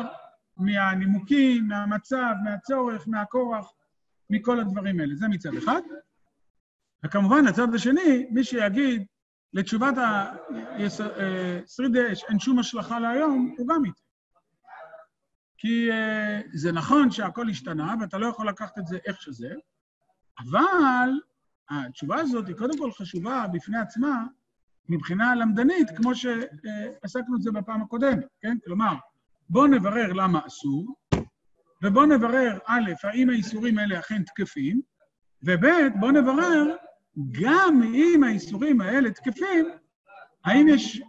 מהנימוקים, 0.57 1.67
מהמצב, 1.67 2.33
מהצורך, 2.43 3.07
מהכורח, 3.07 3.71
מכל 4.29 4.59
הדברים 4.59 4.99
האלה. 4.99 5.15
זה 5.15 5.27
מצד 5.27 5.55
אחד. 5.57 5.81
וכמובן, 7.05 7.47
הצד 7.47 7.75
השני, 7.75 8.27
מי 8.31 8.43
שיגיד, 8.43 9.05
לתשובת 9.53 9.93
השריד 9.97 11.97
אש 11.97 12.23
אין 12.23 12.39
שום 12.39 12.59
השלכה 12.59 12.99
להיום, 12.99 13.55
הוא 13.57 13.67
גם 13.67 13.85
איתי. 13.85 14.06
כי 15.57 15.89
uh, 15.91 15.93
זה 16.53 16.71
נכון 16.71 17.11
שהכל 17.11 17.49
השתנה, 17.49 17.95
ואתה 18.01 18.17
לא 18.17 18.27
יכול 18.27 18.49
לקחת 18.49 18.79
את 18.79 18.87
זה 18.87 18.97
איך 19.05 19.21
שזה, 19.21 19.53
אבל 20.39 21.09
התשובה 21.69 22.19
הזאת 22.19 22.47
היא 22.47 22.55
קודם 22.55 22.77
כל 22.77 22.91
חשובה 22.91 23.45
בפני 23.53 23.77
עצמה 23.77 24.25
מבחינה 24.89 25.35
למדנית, 25.35 25.87
כמו 25.97 26.15
שעסקנו 26.15 27.35
את 27.35 27.41
זה 27.41 27.51
בפעם 27.51 27.81
הקודמת, 27.81 28.25
כן? 28.41 28.57
כלומר, 28.65 28.93
בואו 29.49 29.67
נברר 29.67 30.13
למה 30.13 30.39
אסור, 30.47 30.95
ובואו 31.83 32.05
נברר, 32.05 32.57
א', 32.65 32.91
האם 33.03 33.29
האיסורים 33.29 33.77
האלה 33.77 33.99
אכן 33.99 34.23
תקפים, 34.23 34.81
וב', 35.43 35.65
בואו 35.99 36.11
נברר, 36.11 36.75
גם 37.31 37.81
אם 37.83 38.23
האיסורים 38.23 38.81
האלה 38.81 39.11
תקפים, 39.11 39.65
האם 40.45 40.67
יש 40.67 41.01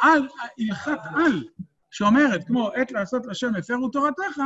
על, 0.00 0.28
הלכת 0.58 0.98
על, 1.14 1.44
שאומרת, 1.92 2.46
כמו 2.46 2.70
עת 2.74 2.92
לעשות 2.92 3.26
לשם 3.26 3.54
הפרו 3.54 3.88
תורתך, 3.88 4.40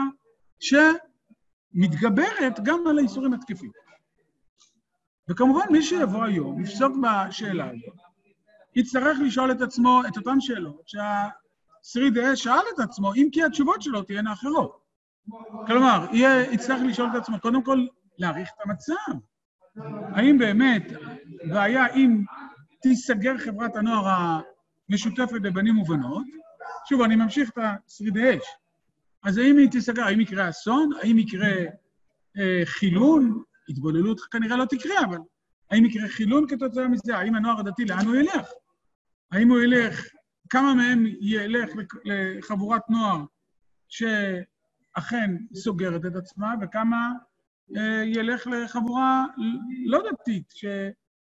שמתגברת 0.61 2.61
גם 2.63 2.87
על 2.87 2.99
האיסורים 2.99 3.33
התקפים. 3.33 3.71
וכמובן, 5.29 5.67
מי 5.71 5.83
שיבוא 5.83 6.25
היום, 6.25 6.61
יפסוק 6.61 6.93
בשאלה 7.03 7.65
הזאת, 7.65 7.97
יצטרך 8.77 9.19
לשאול 9.25 9.53
את 9.53 9.61
עצמו 9.61 10.03
את 10.09 10.17
אותן 10.17 10.41
שאלות 10.41 10.83
שהשריד 10.87 12.19
האש 12.19 12.43
שאל 12.43 12.63
את 12.75 12.81
עצמו, 12.81 13.15
אם 13.15 13.29
כי 13.33 13.43
התשובות 13.43 13.83
שלו 13.83 14.03
תהיינה 14.03 14.33
אחרות. 14.33 14.87
כלומר, 15.67 16.07
יהיה, 16.13 16.53
יצטרך 16.53 16.81
לשאול 16.89 17.09
את 17.11 17.15
עצמו, 17.15 17.41
קודם 17.41 17.63
כל, 17.63 17.87
להעריך 18.19 18.49
את 18.49 18.61
המצב. 18.65 19.19
האם 20.15 20.39
באמת, 20.39 20.93
והיה 21.51 21.87
אם 21.87 22.23
תיסגר 22.83 23.39
חברת 23.39 23.77
הנוער 23.77 24.41
המשותפת 24.89 25.41
לבנים 25.43 25.79
ובנות, 25.79 26.27
שוב, 26.89 27.03
אני 27.03 27.17
ממשיך 27.17 27.51
את 27.51 27.59
השרידי 27.59 28.39
אש. 28.39 28.45
אז 29.23 29.39
האם 29.39 29.59
היא 29.59 29.71
תיסגר, 29.71 30.03
האם 30.03 30.21
יקרה 30.21 30.49
אסון? 30.49 30.91
האם 31.03 31.19
יקרה 31.19 31.55
אה, 32.39 32.63
חילון? 32.65 33.43
התבוללות 33.69 34.21
כנראה 34.21 34.57
לא 34.57 34.65
תקרה, 34.65 35.01
אבל 35.05 35.19
האם 35.71 35.85
יקרה 35.85 36.09
חילון 36.09 36.49
כתוצאה 36.49 36.89
מזה? 36.89 37.17
האם 37.17 37.35
הנוער 37.35 37.61
הדתי, 37.61 37.85
לאן 37.85 38.07
הוא 38.07 38.17
ילך? 38.17 38.49
האם 39.33 39.51
הוא 39.51 39.61
ילך 39.61 40.07
כמה 40.51 40.75
מהם 40.75 41.07
ילך 41.21 41.71
לחבורת 42.05 42.83
נוער 42.89 43.25
שאכן 43.89 45.37
סוגרת 45.55 46.07
את 46.07 46.17
עצמה, 46.17 46.55
וכמה 46.63 47.13
אה, 47.77 48.03
ילך 48.05 48.47
לחבורה 48.47 49.25
לא 49.87 50.03
דתית 50.11 50.51
ש, 50.55 50.65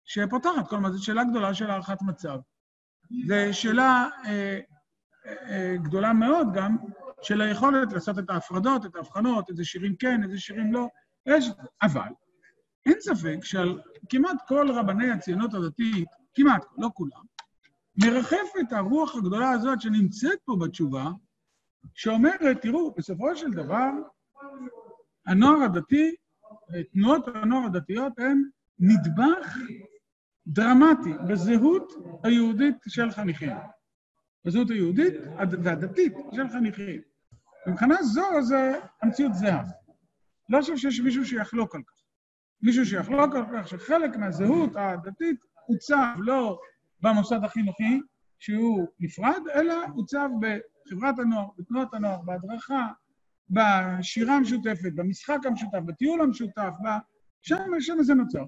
שפותחת 0.04 0.68
כל 0.68 0.78
מה, 0.78 0.90
זו 0.90 1.04
שאלה 1.04 1.24
גדולה 1.24 1.54
של 1.54 1.70
הערכת 1.70 2.02
מצב. 2.02 2.38
זו 3.26 3.34
שאלה 3.52 4.08
אה, 4.24 4.60
גדולה 5.82 6.12
מאוד 6.12 6.48
גם 6.54 6.76
של 7.22 7.40
היכולת 7.40 7.92
לעשות 7.92 8.18
את 8.18 8.30
ההפרדות, 8.30 8.86
את 8.86 8.96
ההבחנות, 8.96 9.50
איזה 9.50 9.64
שירים 9.64 9.96
כן, 9.96 10.22
איזה 10.22 10.38
שירים 10.38 10.72
לא. 10.72 10.88
יש, 11.26 11.50
אבל 11.82 12.08
אין 12.86 13.00
ספק 13.00 13.36
שעל 13.42 13.80
כמעט 14.08 14.36
כל 14.48 14.70
רבני 14.70 15.10
הציונות 15.10 15.54
הדתית, 15.54 16.08
כמעט, 16.34 16.64
לא 16.78 16.88
כולם, 16.94 17.22
מרחפת 18.04 18.72
הרוח 18.72 19.16
הגדולה 19.16 19.50
הזאת 19.50 19.80
שנמצאת 19.80 20.38
פה 20.44 20.56
בתשובה, 20.60 21.10
שאומרת, 21.94 22.62
תראו, 22.62 22.94
בסופו 22.96 23.36
של 23.36 23.50
דבר, 23.50 23.90
הנוער 25.26 25.62
הדתי, 25.62 26.14
תנועות 26.92 27.28
הנוער 27.28 27.66
הדתיות 27.66 28.18
הן 28.18 28.42
נדבך 28.78 29.56
דרמטי 30.46 31.12
בזהות 31.28 31.92
היהודית 32.22 32.76
של 32.88 33.10
חניכים. 33.10 33.56
בזהות 34.46 34.70
היהודית 34.70 35.14
והדתית 35.62 36.12
של 36.32 36.48
חניכים. 36.48 37.00
מבחינה 37.66 38.02
זו, 38.02 38.42
זה 38.42 38.80
המציאות 39.02 39.34
זהה. 39.34 39.64
לא 40.48 40.60
חושב 40.60 40.76
שיש 40.76 41.00
מישהו 41.00 41.24
שיחלוק 41.24 41.74
על 41.74 41.82
כך. 41.82 42.02
מישהו 42.62 42.86
שיחלוק 42.86 43.34
על 43.34 43.44
כך 43.52 43.68
שחלק 43.68 44.16
מהזהות 44.16 44.70
הדתית 44.76 45.40
עוצב 45.66 46.14
לא 46.18 46.58
במוסד 47.00 47.44
החינוכי, 47.44 48.00
שהוא 48.38 48.86
נפרד, 49.00 49.40
אלא 49.54 49.74
עוצב 49.94 50.28
בחברת 50.40 51.18
הנוער, 51.18 51.46
בתנועת 51.58 51.94
הנוער, 51.94 52.20
בהדרכה, 52.22 52.88
בשירה 53.50 54.36
המשותפת, 54.36 54.92
במשחק 54.94 55.38
המשותף, 55.44 55.78
בטיול 55.86 56.20
המשותף, 56.20 56.72
שם, 57.42 57.80
שם 57.80 58.02
זה 58.02 58.14
נוצר. 58.14 58.44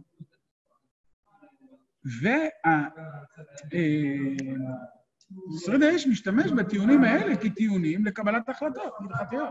ושריד 5.30 5.82
האש 5.82 6.06
משתמש 6.06 6.52
בטיעונים 6.52 7.04
האלה 7.04 7.36
כטיעונים 7.36 8.04
לקבלת 8.04 8.48
החלטות 8.48 8.92
הלכתיות. 9.00 9.48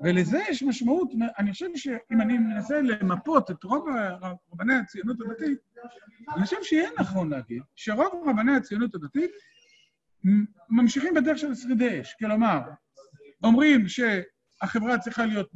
ולזה 0.00 0.38
יש 0.48 0.62
משמעות, 0.62 1.12
אני 1.38 1.52
חושב 1.52 1.66
שאם 1.74 2.20
אני 2.20 2.38
מנסה 2.38 2.80
למפות 2.80 3.50
את 3.50 3.64
רוב 3.64 3.86
רבני 4.52 4.74
הציונות 4.74 5.16
הדתית, 5.20 5.58
אני 6.34 6.44
חושב 6.44 6.56
שיהיה 6.62 6.90
נכון 6.98 7.30
להגיד 7.30 7.62
שרוב 7.76 8.28
רבני 8.28 8.56
הציונות 8.56 8.94
הדתית 8.94 9.30
ממשיכים 10.70 11.14
בדרך 11.14 11.38
של 11.38 11.54
שרידי 11.54 12.00
אש. 12.00 12.14
כלומר, 12.18 12.60
אומרים 13.44 13.84
שהחברה 13.88 14.98
צריכה 14.98 15.26
להיות 15.26 15.50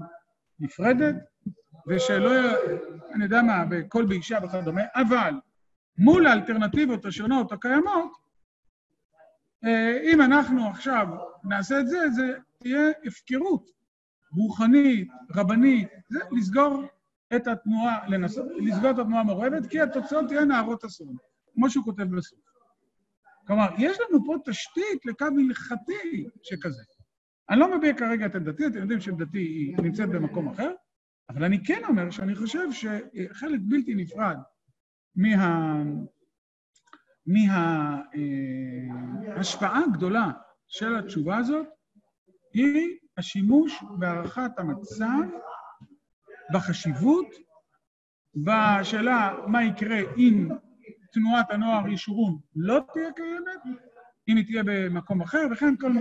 נפרדת, 0.60 1.14
ושלא, 1.88 2.30
אני 3.14 3.24
יודע 3.24 3.42
מה, 3.42 3.64
בקול 3.64 4.06
באישה 4.06 4.38
וכדומה, 4.44 4.82
אבל 4.94 5.34
מול 5.98 6.26
האלטרנטיבות 6.26 7.06
השונות 7.06 7.52
הקיימות, 7.52 8.27
אם 10.12 10.20
אנחנו 10.20 10.68
עכשיו 10.68 11.06
נעשה 11.44 11.80
את 11.80 11.88
זה, 11.88 12.10
זה 12.10 12.38
תהיה 12.62 12.90
הפקרות 13.04 13.70
רוחנית, 14.32 15.08
רבנית, 15.34 15.88
זה 16.08 16.18
לסגור 16.32 16.82
את 17.36 17.46
התנועה, 17.46 18.08
לנסות, 18.08 18.46
לסגור 18.58 18.90
את 18.90 18.98
התנועה 18.98 19.20
המעורבת, 19.20 19.66
כי 19.66 19.80
התוצאות 19.80 20.28
תהיינה 20.28 20.44
נערות 20.44 20.84
אסון, 20.84 21.16
כמו 21.54 21.70
שהוא 21.70 21.84
כותב 21.84 22.02
בסוף. 22.02 22.38
כלומר, 23.46 23.68
יש 23.78 23.98
לנו 24.00 24.24
פה 24.26 24.34
תשתית 24.44 25.06
לקו 25.06 25.26
הלכתי 25.46 26.28
שכזה. 26.42 26.82
אני 27.50 27.60
לא 27.60 27.78
מביע 27.78 27.94
כרגע 27.94 28.26
את 28.26 28.34
עמדתי, 28.34 28.66
אתם 28.66 28.78
יודעים 28.78 29.00
שעמדתי 29.00 29.38
היא 29.38 29.76
נמצאת 29.82 30.08
במקום 30.08 30.48
אחר, 30.48 30.72
אבל 31.28 31.44
אני 31.44 31.64
כן 31.64 31.82
אומר 31.88 32.10
שאני 32.10 32.34
חושב 32.34 32.72
שחלק 32.72 33.60
בלתי 33.62 33.94
נפרד 33.94 34.36
מה... 35.16 35.82
מההשפעה 39.36 39.84
הגדולה 39.84 40.30
של 40.68 40.96
התשובה 40.96 41.36
הזאת 41.36 41.66
היא 42.54 42.98
השימוש 43.18 43.84
בהערכת 43.98 44.50
המצב, 44.58 45.22
בחשיבות, 46.52 47.26
בשאלה 48.36 49.34
מה 49.46 49.64
יקרה 49.64 49.98
אם 50.16 50.48
תנועת 51.12 51.50
הנוער 51.50 51.88
ישורון 51.88 52.38
לא 52.56 52.80
תהיה 52.92 53.12
קיימת, 53.12 53.78
אם 54.28 54.36
היא 54.36 54.44
תהיה 54.44 54.62
במקום 54.66 55.22
אחר, 55.22 55.46
וכן 55.52 55.76
כל, 55.76 55.92
מה, 55.92 56.00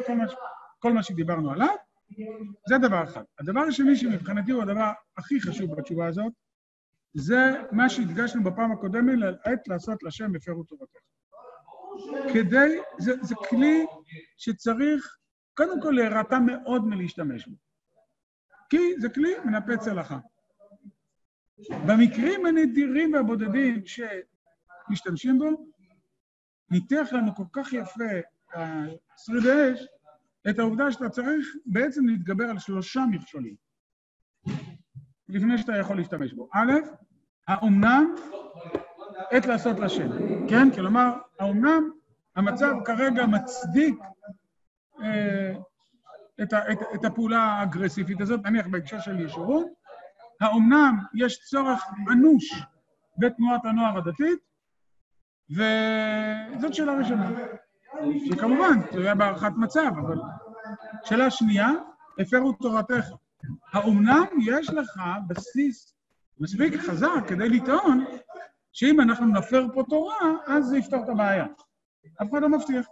כל 0.79 0.93
מה 0.93 1.03
שדיברנו 1.03 1.51
עליו. 1.51 1.75
זה 2.69 2.77
דבר 2.77 3.03
אחד. 3.03 3.23
הדבר 3.39 3.59
השני 3.59 3.95
שמבחינתי 3.95 4.51
הוא 4.51 4.61
הדבר 4.61 4.91
הכי 5.17 5.41
חשוב 5.41 5.75
בתשובה 5.75 6.07
הזאת, 6.07 6.33
זה 7.13 7.61
מה 7.71 7.89
שהדגשנו 7.89 8.43
בפעם 8.43 8.71
הקודמת, 8.71 9.17
לעת 9.17 9.67
לעשות 9.67 10.03
לשם 10.03 10.35
הפרו 10.35 10.63
תורתך. 10.63 10.99
כדי, 12.33 12.77
זה, 12.97 13.11
זה 13.21 13.35
כלי 13.49 13.85
שצריך 14.37 15.17
קודם 15.53 15.81
כל 15.81 15.91
להירתע 15.91 16.39
מאוד 16.39 16.85
מלהשתמש 16.87 17.47
בו. 17.47 17.55
כי 18.69 18.77
זה 18.97 19.09
כלי 19.09 19.33
מנפץ 19.45 19.87
הלכה. 19.87 20.19
במקרים 21.87 22.45
הנדירים 22.45 23.13
והבודדים 23.13 23.81
שמשתמשים 23.85 25.39
בו, 25.39 25.71
ניתח 26.69 27.07
לנו 27.11 27.35
כל 27.35 27.43
כך 27.53 27.73
יפה 27.73 28.03
שריד 29.17 29.45
האש, 29.45 29.87
את 30.49 30.59
העובדה 30.59 30.91
שאתה 30.91 31.09
צריך 31.09 31.55
בעצם 31.65 32.07
להתגבר 32.07 32.45
על 32.49 32.59
שלושה 32.59 33.01
מכשולים 33.11 33.55
לפני 35.29 35.57
שאתה 35.57 35.77
יכול 35.77 35.97
להשתמש 35.97 36.33
בו. 36.33 36.49
א', 36.53 36.71
האומנם 37.47 38.15
עת 39.31 39.45
לעשות 39.45 39.79
לשם, 39.79 40.09
כן? 40.49 40.71
כלומר, 40.71 41.13
האומנם 41.39 41.91
המצב 42.35 42.73
כרגע 42.85 43.25
מצדיק 43.25 43.95
אה, 45.03 45.53
את, 46.41 46.53
את, 46.53 46.77
את 46.95 47.05
הפעולה 47.05 47.39
האגרסיבית 47.39 48.21
הזאת, 48.21 48.45
נניח 48.45 48.67
בהקשר 48.67 48.99
של 48.99 49.19
ישורות, 49.19 49.67
האומנם 50.41 50.97
יש 51.13 51.39
צורך 51.39 51.83
אנוש 52.11 52.63
בתנועת 53.17 53.65
הנוער 53.65 53.97
הדתית, 53.97 54.39
וזאת 55.49 56.73
שאלה 56.73 56.93
ראשונה. 56.93 57.31
שכמובן, 58.29 58.79
היה 58.91 59.15
בהערכת 59.15 59.51
מצב, 59.57 59.91
אבל... 60.05 60.17
שאלה 61.03 61.31
שנייה, 61.31 61.69
הפרו 62.19 62.53
תורתך. 62.53 63.05
האומנם 63.73 64.25
יש 64.45 64.69
לך 64.69 65.01
בסיס 65.27 65.93
מספיק 66.39 66.81
חזק 66.81 67.27
כדי 67.27 67.49
לטעון 67.49 68.05
שאם 68.77 69.01
אנחנו 69.01 69.25
נפר 69.25 69.65
פה 69.73 69.83
תורה, 69.89 70.15
אז 70.47 70.65
זה 70.65 70.77
יפתור 70.77 71.03
את 71.03 71.09
הבעיה. 71.09 71.45
אף 72.21 72.31
אחד 72.31 72.41
לא 72.41 72.49
מבטיח. 72.49 72.87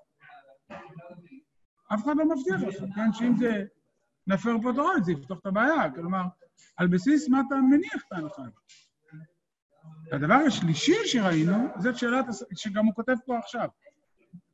אף 1.93 2.03
אחד 2.03 2.15
לא 2.17 2.25
מבטיח 2.25 2.61
לך, 2.61 2.95
כן? 2.95 3.13
שאם 3.13 3.35
זה 3.35 3.63
נפר 4.27 4.51
פה 4.61 4.71
תורה, 4.75 4.93
זה 5.01 5.11
יפתור 5.11 5.37
את 5.37 5.45
הבעיה. 5.45 5.91
כלומר, 5.95 6.23
על 6.77 6.87
בסיס 6.87 7.29
מה 7.29 7.41
אתה 7.47 7.55
מניח 7.55 8.03
את 8.07 8.11
ההנחה 8.11 8.41
הדבר 10.11 10.33
השלישי 10.47 10.95
שראינו, 11.05 11.67
זאת 11.79 11.97
שאלת, 11.97 12.25
שגם 12.55 12.85
הוא 12.85 12.93
כותב 12.93 13.15
פה 13.25 13.37
עכשיו. 13.37 13.67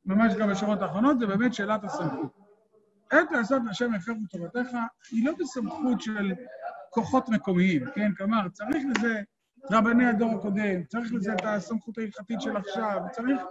ממש 0.05 0.33
גם 0.33 0.49
בשורות 0.49 0.81
האחרונות, 0.81 1.19
זה 1.19 1.27
באמת 1.27 1.53
שאלת 1.53 1.83
הסמכות. 1.83 2.37
עת 3.11 3.31
לעשות 3.31 3.61
לשם 3.69 3.93
הפר 3.93 4.13
תורתך 4.29 4.69
היא 5.11 5.25
לא 5.25 5.33
בסמכות 5.39 6.01
של 6.01 6.31
כוחות 6.89 7.29
מקומיים, 7.29 7.85
כן? 7.95 8.13
כלומר, 8.17 8.49
צריך 8.49 8.83
לזה 8.89 9.21
רבני 9.69 10.05
הדור 10.05 10.31
הקודם, 10.31 10.83
צריך 10.87 11.13
לזה 11.13 11.33
את 11.33 11.41
הסמכות 11.43 11.97
ההלכתית 11.97 12.41
של 12.41 12.57
עכשיו, 12.57 13.01
צריך... 13.11 13.41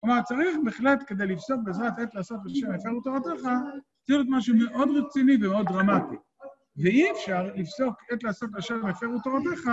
כלומר, 0.00 0.22
צריך 0.22 0.56
בהחלט, 0.64 1.04
כדי 1.06 1.26
לפסוק 1.26 1.60
בעזרת 1.64 1.98
עת 1.98 2.14
לעשות 2.14 2.40
לשם 2.44 2.70
הפר 2.70 2.90
תורתך, 3.04 3.42
צריך 4.06 4.08
להיות 4.08 4.26
משהו 4.30 4.56
מאוד 4.56 4.88
רציני 4.96 5.36
ומאוד 5.46 5.66
דרמטי. 5.66 6.16
ואי 6.76 7.10
אפשר 7.10 7.50
לפסוק 7.54 7.94
עת 8.10 8.22
לעשות 8.24 8.50
לשם 8.54 8.86
הפר 8.86 9.06
תורתך 9.24 9.70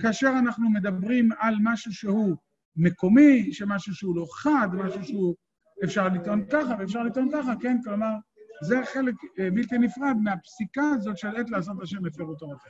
כאשר 0.00 0.32
אנחנו 0.38 0.70
מדברים 0.70 1.28
על 1.38 1.54
משהו 1.62 1.92
שהוא 1.92 2.36
מקומי, 2.76 3.52
שמשהו 3.52 3.94
שהוא 3.94 4.16
לא 4.16 4.26
חד, 4.32 4.68
משהו 4.72 5.04
שהוא 5.04 5.34
אפשר 5.84 6.08
לטעון 6.08 6.44
ככה 6.50 6.74
ואפשר 6.78 7.02
לטעון 7.02 7.28
ככה, 7.32 7.52
כן? 7.60 7.76
כלומר, 7.84 8.12
זה 8.62 8.80
חלק 8.84 9.14
בלתי 9.54 9.78
נפרד 9.78 10.16
מהפסיקה 10.22 10.82
הזאת 10.82 11.18
של 11.18 11.36
עת 11.36 11.50
לעשות 11.50 11.82
השם 11.82 12.06
הפרו 12.06 12.34
תורתך. 12.34 12.68